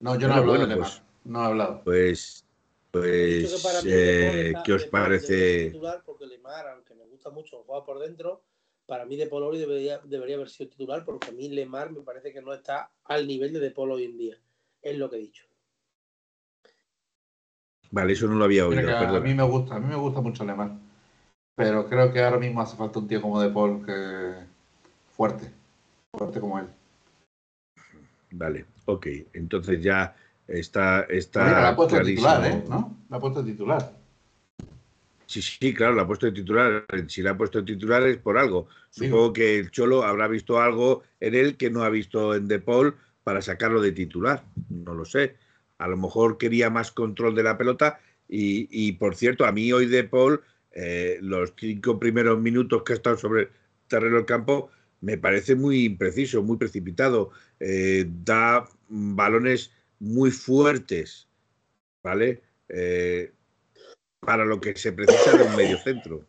[0.00, 0.88] No, yo no Bueno, he hablado bueno, de Lemar.
[0.90, 1.82] pues- No he hablado.
[1.84, 2.46] Pues,
[2.90, 5.66] pues, eh, ¿qué os parece?
[5.66, 8.42] titular porque Lemar, aunque me gusta mucho jugar por dentro,
[8.90, 12.00] para mí De Paul hoy debería, debería haber sido titular porque a mí Lemar me
[12.00, 14.36] parece que no está al nivel de De Paul hoy en día.
[14.82, 15.44] Es lo que he dicho.
[17.92, 20.44] Vale, eso no lo había oído, a mí me gusta, a mí me gusta mucho
[20.44, 20.72] Lemar.
[21.54, 24.34] Pero creo que ahora mismo hace falta un tío como De Paul que
[25.12, 25.52] fuerte.
[26.18, 26.66] Fuerte como él.
[28.32, 29.06] Vale, ok.
[29.34, 30.16] Entonces ya
[30.48, 32.64] está, está Mira, la ha puesto titular, ¿eh?
[32.68, 32.96] ¿No?
[33.08, 33.99] La ha puesto titular.
[35.30, 36.84] Sí, sí, claro, la ha puesto de titular.
[37.06, 38.66] Si la ha puesto de titular es por algo.
[38.90, 39.04] Sí.
[39.04, 42.58] Supongo que el Cholo habrá visto algo en él que no ha visto en De
[42.58, 44.44] Paul para sacarlo de titular.
[44.68, 45.36] No lo sé.
[45.78, 48.00] A lo mejor quería más control de la pelota.
[48.28, 50.40] Y, y, por cierto, a mí hoy De Paul,
[50.72, 53.48] eh, los cinco primeros minutos que ha estado sobre el
[53.86, 57.30] terreno del campo, me parece muy impreciso, muy precipitado.
[57.60, 59.70] Eh, da balones
[60.00, 61.28] muy fuertes,
[62.02, 62.42] ¿vale?
[62.68, 63.32] Eh,
[64.20, 66.26] para lo que se precisa de un medio centro.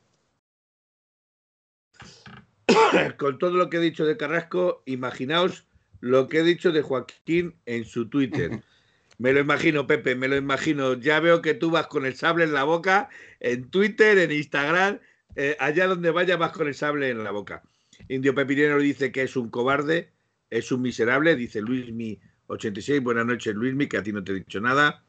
[3.18, 5.66] Con todo lo que he dicho de Carrasco, imaginaos
[6.00, 8.64] lo que he dicho de Joaquín en su Twitter.
[9.18, 10.96] Me lo imagino, Pepe, me lo imagino.
[10.96, 13.08] Ya veo que tú vas con el sable en la boca,
[13.40, 14.98] en Twitter, en Instagram,
[15.36, 17.62] eh, allá donde vaya vas con el sable en la boca.
[18.10, 20.10] Indio Pepinero dice que es un cobarde,
[20.50, 23.04] es un miserable, dice Luismi 86.
[23.04, 25.04] Buenas noches, Luismi, que a ti no te he dicho nada.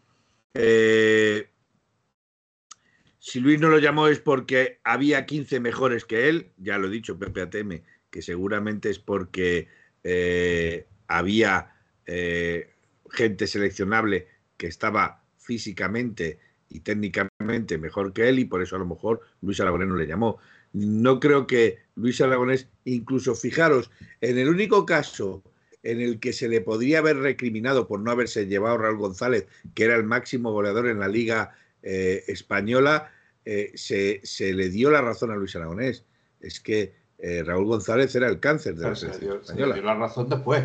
[0.52, 1.48] Eh,
[3.24, 6.90] si Luis no lo llamó es porque había 15 mejores que él, ya lo he
[6.90, 9.68] dicho, Pepe ATM, que seguramente es porque
[10.02, 11.72] eh, había
[12.04, 12.70] eh,
[13.12, 18.86] gente seleccionable que estaba físicamente y técnicamente mejor que él y por eso a lo
[18.86, 20.38] mejor Luis Aragonés no le llamó.
[20.72, 25.44] No creo que Luis Aragonés, incluso fijaros, en el único caso
[25.84, 29.46] en el que se le podría haber recriminado por no haberse llevado a Raúl González,
[29.74, 33.10] que era el máximo goleador en la liga eh, española,
[33.44, 36.04] eh, se, se, le dio la razón a Luis Aragonés.
[36.40, 39.52] Es que eh, Raúl González era el cáncer de la se, le selección dio, se
[39.52, 39.74] española.
[39.74, 40.64] le dio la razón después.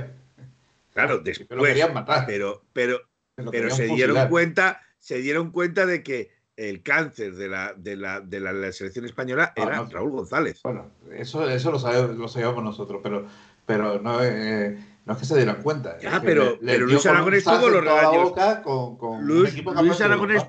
[0.94, 1.68] Claro, Pero lo después.
[1.70, 2.26] querían matar.
[2.26, 3.00] Pero, pero,
[3.36, 4.30] Se lo pero se dieron fusilar.
[4.30, 8.72] cuenta, se dieron cuenta de que el cáncer de la, de la, de la, la
[8.72, 9.90] selección española Ah, era no.
[9.90, 10.60] Raúl González.
[10.64, 13.28] Bueno, eso, eso lo, sabemos, lo sabíamos nosotros, pero,
[13.68, 16.00] pero no, eh, no es que se dieran cuenta.
[16.00, 18.34] Ya, pero- le- le pero dio Luis Aragonés tuvo los regaños.
[18.64, 20.44] con, Luis, Aragonés.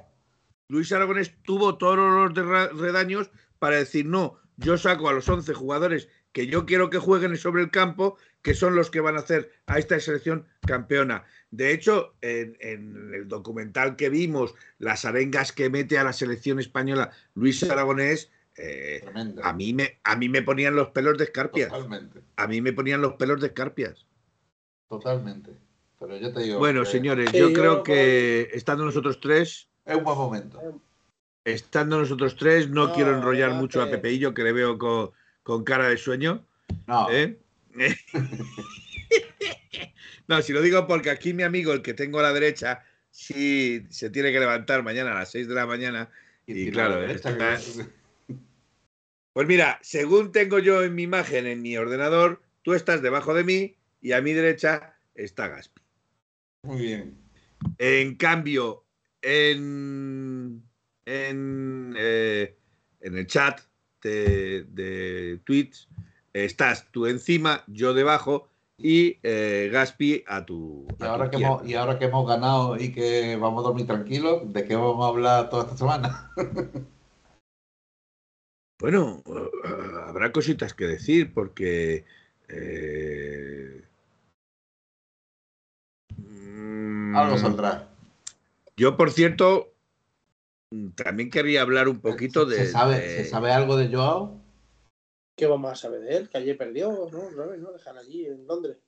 [0.69, 6.09] Luis Aragonés tuvo todos los redaños para decir, no, yo saco a los 11 jugadores
[6.33, 9.51] que yo quiero que jueguen sobre el campo, que son los que van a hacer
[9.67, 11.25] a esta selección campeona.
[11.51, 16.61] De hecho, en, en el documental que vimos, las arengas que mete a la selección
[16.61, 19.43] española Luis Aragonés, eh, Tremendo.
[19.45, 21.71] a, mí me, a mí me ponían los pelos de escarpias.
[21.71, 24.07] Totalmente, A mí me ponían los pelos de escarpias.
[24.89, 25.53] totalmente.
[25.99, 26.59] Pero yo te digo.
[26.59, 30.81] Bueno, que señores, Sí, yo yo creo que estando nosotros tres, Es un buen momento.
[31.45, 35.13] estando nosotros tres, no, No, quiero enrollar mucho a Pepeillo, que le veo con,
[35.43, 36.45] con cara de sueño.
[36.87, 37.39] No, ¿eh?
[40.29, 43.87] no, si lo digo porque aquí mi amigo, el que tengo a la derecha, sí
[43.89, 46.11] se tiene que levantar mañana a las 6 de la mañana.
[46.47, 47.59] y claro, está-
[49.33, 53.45] Pues mira, según tengo yo en mi imagen en mi ordenador, tú estás debajo de
[53.45, 55.81] mí y a mi derecha está Gaspi.
[56.65, 57.17] Muy bien.
[57.79, 58.85] En cambio,
[59.23, 60.63] en,
[61.07, 62.57] en, eh,
[63.01, 63.61] en el chat
[64.03, 65.89] de, de tweets
[66.33, 70.87] estás tú encima, yo debajo y eh, Gaspi a tu.
[70.89, 73.69] Y a tu ahora, que hemos, y ahora que hemos ganado y que vamos a
[73.69, 76.31] dormir tranquilos, ¿de qué vamos a hablar toda esta semana?
[78.81, 79.51] Bueno, eh,
[80.07, 82.05] habrá cositas que decir porque.
[82.49, 83.83] eh,
[86.17, 87.88] mm, Algo saldrá.
[88.79, 89.75] Yo, por cierto,
[90.95, 92.57] también querría hablar un poquito de.
[92.57, 94.41] ¿Se sabe, de- ¿Se sabe algo de Joao?
[95.37, 96.29] ¿Qué vamos a saber de él?
[96.29, 97.31] Que ayer perdió, ¿no?
[97.31, 97.73] ¿no?
[97.73, 98.79] Dejar allí en Londres.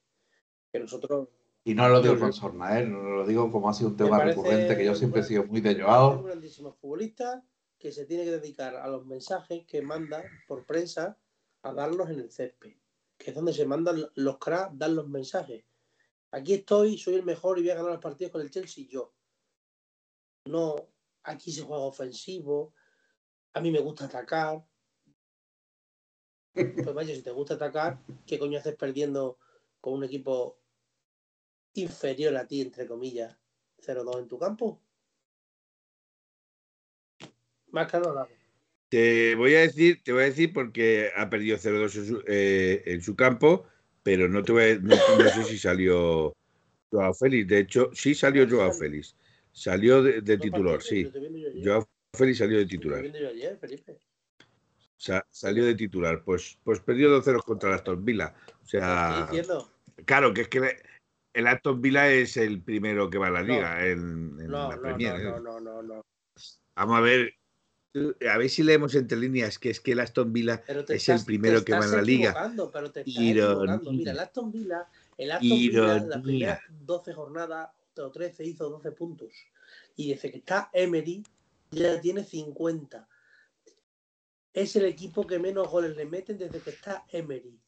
[0.73, 1.29] Que nosotros.
[1.65, 2.87] Y no lo digo con sorna, ¿eh?
[2.87, 5.61] No lo digo como ha sido un tema recurrente, que yo siempre he sido muy
[5.61, 6.23] de Es un Joao.
[6.23, 7.45] grandísimo futbolista
[7.79, 11.19] que se tiene que dedicar a los mensajes que manda por prensa
[11.63, 12.73] a darlos en el césped,
[13.19, 15.65] que es donde se mandan los cracks, dan los mensajes.
[16.31, 19.13] Aquí estoy, soy el mejor y voy a ganar los partidos con el Chelsea yo.
[20.47, 20.77] No,
[21.23, 22.75] aquí se juega ofensivo,
[23.53, 24.65] a mí me gusta atacar.
[26.85, 29.39] Pues vaya, si te gusta atacar, ¿qué coño haces perdiendo
[29.81, 30.59] con un equipo
[31.75, 33.37] inferior a ti, entre comillas,
[33.79, 34.81] 0-2 en tu campo?
[37.69, 38.29] Más claro, nada.
[38.89, 42.83] Te voy a decir, te voy a decir porque ha perdido 0-2 en, su, eh,
[42.87, 43.65] en su campo,
[44.03, 46.33] pero no te voy a- no, no sé si salió
[46.91, 47.47] Joao Félix.
[47.47, 49.15] De hecho, sí salió Joao Félix.
[49.53, 51.11] Salió de, titular, sí.
[51.57, 51.81] yo.
[51.81, 53.05] Joao Félix salió de titular.
[54.97, 56.23] Sa- salió de titular.
[56.25, 58.35] Pues, pues perdió 2-0 contra el Aston Villa.
[58.63, 59.29] O sea,
[60.05, 60.77] claro, que es que
[61.33, 63.55] el Aston Villa es el primero que va a la No.
[63.55, 65.13] liga en, en No, la no, Premier.
[65.15, 65.23] no, ¿eh?
[65.23, 66.03] no, no, no, no.
[66.77, 67.35] Vamos a ver.
[68.31, 71.65] A ver si leemos entre líneas que es que el Aston Villa Es el primero
[71.65, 72.53] que va estás la liga.
[72.73, 73.17] Pero te estás.
[73.19, 74.87] Mira, el Aston Villa,
[75.19, 77.71] el Aston Villa, las primeras 12 jornadas
[78.01, 79.33] o 13 hizo 12 puntos.
[79.97, 81.23] Y desde que está Emery,
[81.71, 83.09] ya tiene 50.
[84.53, 87.59] Es el equipo que menos goles le meten desde que está Emery.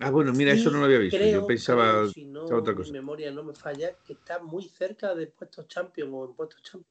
[0.00, 1.16] Ah, bueno, mira, eso no lo había visto.
[1.16, 2.08] creo, Yo pensaba.
[2.08, 2.92] si no otra mi cosa.
[2.92, 6.86] memoria no me falla, que está muy cerca de puestos champions o en puestos champions.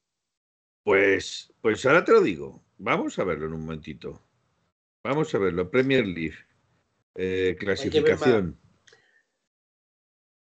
[0.84, 2.62] Pues, pues ahora te lo digo.
[2.76, 4.22] Vamos a verlo en un momentito.
[5.02, 5.70] Vamos a verlo.
[5.70, 6.36] Premier League.
[7.14, 8.58] Eh, clasificación.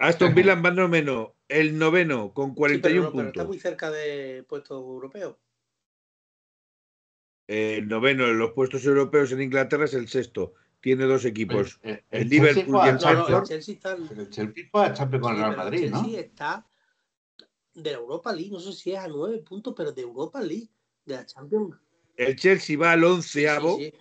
[0.08, 1.36] Aston Villa va noveno.
[1.47, 3.47] El noveno con Sí, 41 pero, no, pero está puntos.
[3.47, 5.38] muy cerca de puestos europeos.
[7.47, 10.53] Eh, el noveno en los puestos europeos en Inglaterra es el sexto.
[10.82, 11.80] Tiene dos equipos.
[11.84, 14.86] el, el Liverpool y a el No, no, el Chelsea está pero el Chelsea fue
[14.86, 16.01] a Champions con el Sí, Real Madrid, el ¿no?
[16.03, 16.68] Chelsea está
[17.74, 20.70] de la Europa League, no sé si es a nueve puntos, pero de Europa League,
[21.06, 21.76] de la Champions.
[22.16, 23.78] El Chelsea va al Sí, onceavo.
[23.78, 23.93] sí.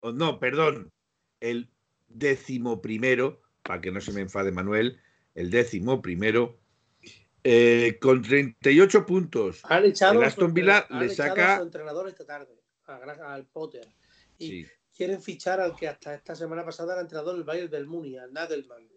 [0.00, 0.92] o no, perdón,
[1.40, 1.70] el
[2.08, 5.00] décimo primero, para que no se me enfade Manuel,
[5.36, 6.58] el décimo primero,
[7.44, 9.60] eh, con 38 puntos.
[9.64, 12.52] Han echado El Aston Villa le saca- a su entrenador esta tarde,
[12.86, 13.86] al Potter.
[14.38, 14.66] Y Sí.
[14.96, 18.32] quieren fichar al que hasta esta semana pasada era entrenador del Bayern del Muni, al
[18.32, 18.88] Nagelman.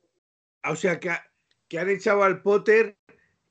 [0.64, 1.26] Ah, O sea, que, ha-
[1.68, 2.98] que han echado al Potter,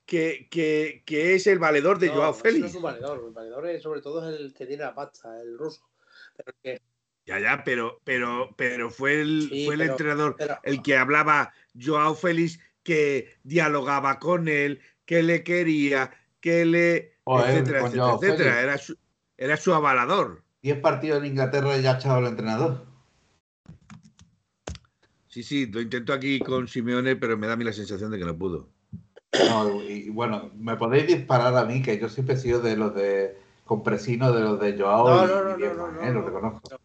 [0.04, 2.66] que, que- que es el valedor de No, Joao ese no Félix.
[2.70, 5.56] es un valedor, el valedor es, sobre todo es el que tiene la pasta, el
[5.58, 5.82] ruso.
[6.36, 6.80] Pero que-
[7.26, 10.96] Ya, ya, pero, pero, pero fue el, Sí, fue el pero- entrenador pero- el que
[10.96, 12.58] hablaba Joao Félix,
[12.88, 16.10] que dialogaba con él, que le quería,
[16.40, 17.18] que le.
[17.24, 18.62] Joder, etcétera, etcétera, etcétera.
[18.62, 18.96] Era su,
[19.36, 20.42] era su avalador.
[20.62, 22.86] 10 partidos en Inglaterra y ya ha echado al entrenador.
[25.26, 28.18] Sí, sí, lo intento aquí con Simeone, pero me da a mí la sensación de
[28.18, 28.70] que no pudo.
[29.50, 32.94] No, y, bueno, me podéis disparar a mí, que yo siempre he sido de los
[32.94, 33.36] de
[33.66, 36.06] compresino, de los de Joao No, y, no, no, y no, no, ¿eh?
[36.06, 36.26] no, lo no.
[36.26, 36.80] reconozco.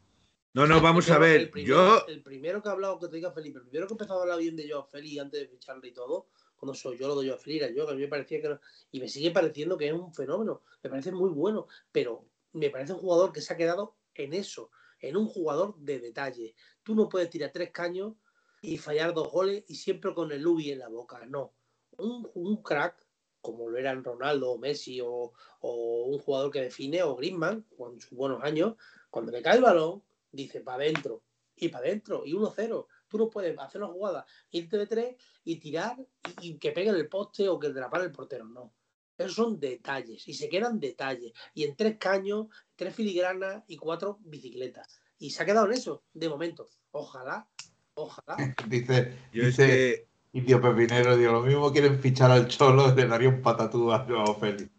[0.54, 1.52] No, no, vamos a El ver.
[1.52, 4.14] primero- Yo, El primero que ha hablado, que te diga Felipe, el primero que empezó
[4.20, 7.20] a hablar bien de Joao Félix antes de ficharle y todo, cuando soy yo lo
[7.20, 8.50] de Joao Félix, era yo, que a mí me parecía que.
[8.50, 8.60] no-
[8.92, 10.62] y me sigue pareciendo que es un fenómeno.
[10.84, 14.70] Me parece muy bueno, pero me parece un jugador que se ha quedado en eso,
[15.00, 16.56] en un jugador de detalle.
[16.84, 18.14] Tú no puedes tirar tres caños
[18.62, 21.26] y fallar dos goles y siempre con el Lubi en la boca.
[21.26, 21.54] No.
[21.98, 22.96] Un, un crack,
[23.42, 28.00] como lo eran Ronaldo o Messi o, o un jugador que define, o Griezmann, con
[28.00, 28.76] sus buenos años,
[29.10, 30.02] cuando le cae el balón,
[30.34, 31.24] dice para adentro
[31.56, 32.88] y para adentro y 1-0.
[33.08, 35.16] Tú no puedes hacer una jugada, irte de tres
[35.46, 35.96] y tirar
[36.42, 38.44] y, y que pegue en el poste o que te la pare el portero.
[38.44, 38.74] No.
[39.18, 41.34] Esos son detalles y se quedan detalles.
[41.54, 45.00] Y en tres caños, tres filigranas y cuatro bicicletas.
[45.20, 46.68] Y se ha quedado en eso, de momento.
[46.92, 47.48] Ojalá,
[47.94, 48.36] ojalá.
[48.68, 50.14] Dice, yo dice que.
[50.36, 54.34] Indio Pepinero, digo, lo mismo quieren fichar al Cholo, le daría un patatú a Joao
[54.34, 54.72] Félix.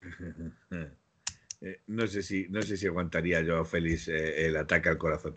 [1.60, 5.36] Eh, no sé si no sé si aguantaría yo Félix eh, el ataque al corazón.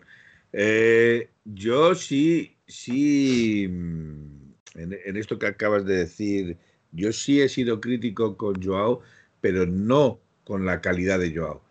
[0.52, 6.58] Eh, yo sí, sí, mm, en, en esto que acabas de decir,
[6.92, 9.00] yo sí he sido crítico con Joao,
[9.40, 11.62] pero no con la calidad de Joao.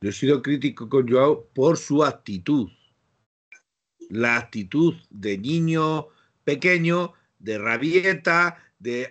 [0.00, 2.68] Yo he sido crítico con Joao por su actitud.
[4.08, 6.08] La actitud de niño
[6.44, 8.56] pequeño, de rabieta,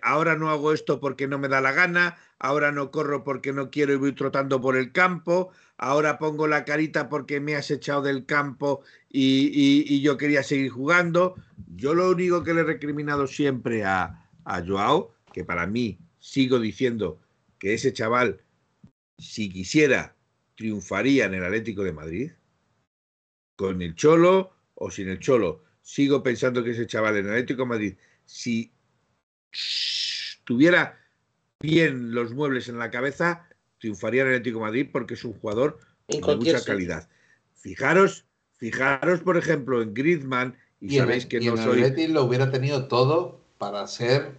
[0.02, 3.70] ahora no hago esto porque no me da la gana, ahora no corro porque no
[3.70, 8.02] quiero y voy trotando por el campo, ahora pongo la carita porque me has echado
[8.04, 11.36] del campo y yo quería seguir jugando.
[11.76, 16.60] Yo lo único que le he recriminado siempre a, a Joao, que para mí sigo
[16.60, 17.20] diciendo
[17.60, 18.42] que ese chaval,
[19.18, 20.16] si quisiera,
[20.56, 22.32] triunfaría en el Atlético de Madrid,
[23.56, 25.64] con el Cholo o sin el Cholo.
[25.82, 28.72] Sigo pensando que ese chaval en el Atlético de Madrid, si
[30.44, 31.00] tuviera
[31.60, 33.48] bien los muebles en la cabeza,
[33.80, 37.10] triunfaría en el Atlético de Madrid porque es un jugador de mucha calidad.
[37.56, 38.26] Fijaros,
[38.58, 42.24] fijaros, por ejemplo, en Griezmann, y, sabéis que y no en el soy Betis lo
[42.24, 44.34] hubiera tenido todo para ser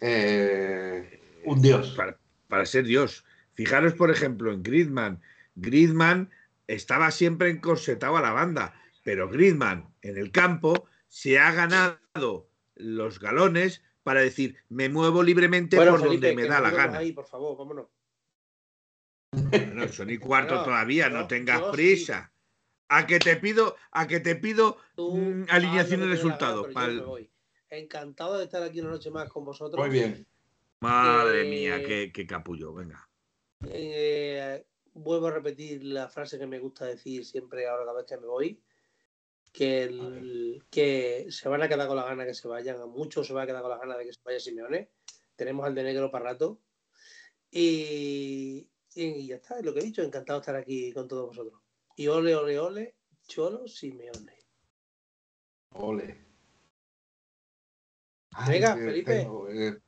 [0.00, 1.94] eh, un dios.
[1.96, 2.18] para,
[2.48, 3.24] para ser Dios.
[3.54, 5.20] Fijaros, por ejemplo, en Griezmann.
[5.54, 6.30] Griezmann
[6.66, 13.18] estaba siempre encorsetado a la banda, pero Griezmann en el campo se ha ganado los
[13.18, 16.98] galones para decir, me muevo libremente Bueno, por Felipe, donde me da la gana.
[16.98, 17.88] Ahí, por favor, vámonos.
[19.74, 21.76] No, son y cuarto Bueno, todavía, no tengas yo sí.
[21.76, 22.32] prisa.
[22.88, 26.68] A que te pido, a que te pido Tú mm, haz alineación y gana, resultados.
[27.68, 29.84] Encantado de estar aquí una noche más con vosotros.
[29.84, 30.24] Muy bien.
[30.78, 33.08] Madre Eh, mía, qué, qué capullo, venga.
[33.68, 38.18] Eh, vuelvo a repetir la frase que me gusta decir siempre ahora cada vez que
[38.18, 38.62] me voy.
[39.56, 42.78] Que, el- que se van a quedar con la gana que se vayan.
[42.78, 44.90] A muchos se va a quedar con la gana de que se vaya Simeone.
[45.34, 46.60] Tenemos al de negro para rato.
[47.50, 50.02] Y, y ya está, es lo que he dicho.
[50.02, 51.62] Encantado de estar aquí con todos vosotros.
[51.96, 52.96] Y ole, ole, ole,
[53.26, 54.36] Cholo Simeone.
[55.70, 56.26] Ole.
[58.46, 59.14] Venga, Felipe.
[59.20, 59.80] tengo, eh,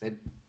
[0.00, 0.41] ven.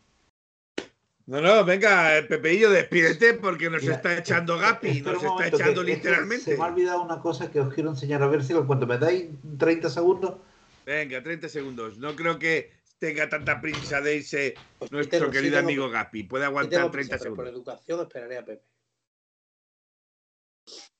[1.25, 5.57] No, no, venga, eh, Pepeillo, despídete porque nos Mira, está echando Gapi, nos está momento,
[5.57, 6.43] echando literalmente.
[6.43, 8.97] Se me ha olvidado una cosa que os quiero enseñar a ver si cuando me
[8.97, 10.41] dais 30 segundos.
[10.85, 11.97] Venga, 30 segundos.
[11.97, 15.89] No creo que tenga tanta prisa de irse Pues nuestro tengo- sí querido tengo- amigo
[15.89, 16.23] Gapi.
[16.23, 17.69] Puede aguantar tengo 30 prisa, pero Por segundos.
[17.69, 18.63] educación esperaré a Pepe.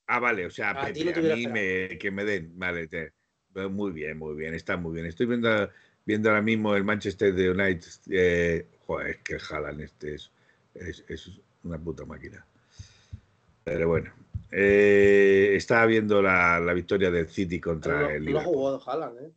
[0.06, 2.58] Ah, vale, o sea, A ti Pepe, no a, mí me, que me den.
[2.58, 3.12] Vale, te-
[3.70, 5.06] muy bien, muy bien, está muy bien.
[5.06, 5.70] Estoy viendo,
[6.04, 7.90] viendo ahora mismo el Manchester United.
[8.10, 10.30] Eh, joder, es que Jalan este es,
[10.74, 11.30] es, es
[11.62, 12.44] una puta máquina.
[13.64, 14.12] Pero bueno,
[14.50, 18.54] eh, estaba viendo la, la victoria del City contra No, el no ha Liverpool.
[18.54, 19.32] jugado Haaland, ¿eh?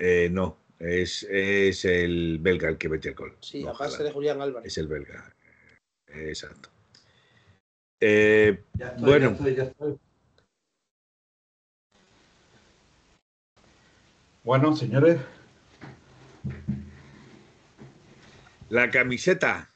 [0.00, 3.36] Eh, no, es, es el belga el que mete el gol.
[3.40, 4.66] Sí, no a base de Julián Álvarez.
[4.72, 5.34] Es el belga.
[6.06, 6.68] Exacto.
[8.00, 9.30] Eh, Ya estoy, Bueno.
[9.30, 9.98] ya estoy, ya estoy.
[14.48, 15.20] Bueno, señores,
[18.70, 19.74] la camiseta.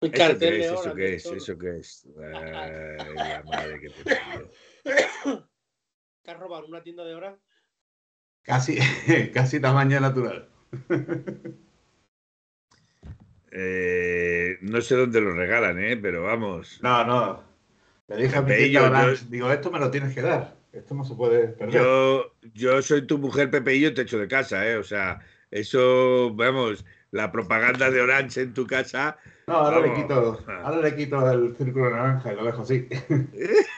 [0.00, 0.70] Un ¿Eso cartel qué de es?
[0.70, 1.26] horas ¿Eso qué es?
[1.26, 2.08] ¿Eso qué es?
[2.16, 5.44] Ay, la madre que te parió.
[6.22, 7.36] ¿Te has robado una tienda de horas?
[8.42, 8.78] casi,
[9.34, 10.48] casi tamaño natural.
[13.50, 15.96] Eh, no sé dónde lo regalan, ¿eh?
[15.96, 16.80] pero vamos.
[16.80, 17.53] No, no.
[18.08, 20.56] Le dije a mi Pepe, yo- yo- digo, esto me lo tienes que dar.
[20.72, 21.74] Esto no se puede perder.
[21.80, 24.76] Yo, yo soy tu mujer, Pepe, y yo te echo de casa, ¿eh?
[24.76, 29.16] O sea, eso, vamos, la propaganda de Orange en tu casa.
[29.46, 30.62] No, ahora le quito, Ah.
[30.64, 32.88] ahora le quito el círculo naranja y lo dejo así.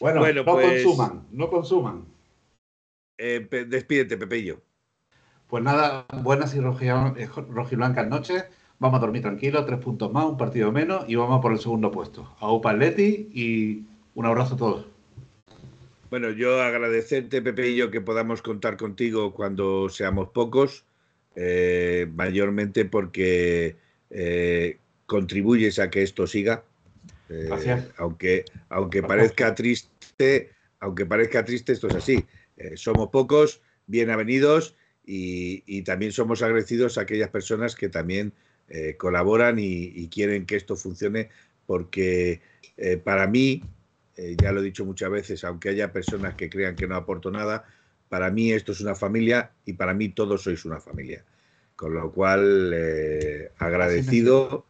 [0.00, 2.04] bueno, Bueno, no pues- consuman, no consuman.
[3.18, 4.60] Eh, pe- despídete, Pepillo.
[5.46, 8.44] Pues nada, buenas y eh, rojiblancas noches.
[8.80, 11.90] Vamos a dormir tranquilos, tres puntos más, un partido menos y vamos por el segundo
[11.90, 12.34] puesto.
[12.40, 14.86] A Upa Atleti y un abrazo a todos.
[16.08, 20.86] Bueno, yo agradecerte, Pepillo, que podamos contar contigo cuando seamos pocos,
[21.36, 23.76] eh, mayormente porque
[24.08, 26.64] eh, contribuyes a que esto siga.
[27.28, 27.86] Eh, Gracias.
[27.98, 32.24] Aunque, aunque parezca triste, aunque parezca triste, esto es así.
[32.76, 34.74] Somos pocos, bien avenidos
[35.04, 38.32] y, y también somos agradecidos a aquellas personas que también
[38.70, 41.28] eh, colaboran y, y quieren que esto funcione,
[41.66, 42.40] porque
[42.76, 43.68] eh, para mí,
[44.16, 47.30] eh, ya lo he dicho muchas veces, aunque haya personas que crean que no aporto
[47.30, 47.64] nada,
[48.08, 51.24] para mí esto es una familia y para mí todos sois una familia.
[51.76, 52.74] Con lo cual,
[53.58, 54.66] agradecido,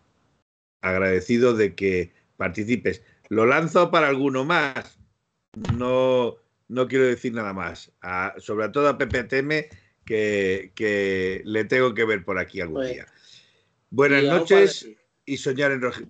[0.80, 3.02] agradecido de que participes.
[3.28, 4.98] Lo lanzo para alguno más.
[5.54, 6.36] No,
[6.68, 7.92] no quiero decir nada más.
[8.00, 9.68] A- sobre todo a PPTM,
[10.04, 13.06] que, que le tengo que ver por aquí algún Pues, día.
[13.92, 14.88] Buenas noches
[15.24, 16.02] y soñar en rojo.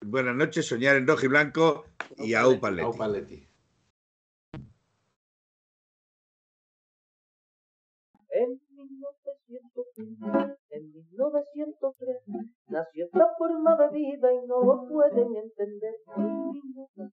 [0.00, 1.84] Buenas noches, soñar en rojo y blanco
[2.16, 2.88] y a Upa Upa A Atleti.
[2.88, 3.48] Upa Atleti.
[8.30, 12.16] En 1903, en 1903,
[12.68, 15.96] nació esta forma de vida y no lo pueden entender.
[16.16, 17.12] En 1903,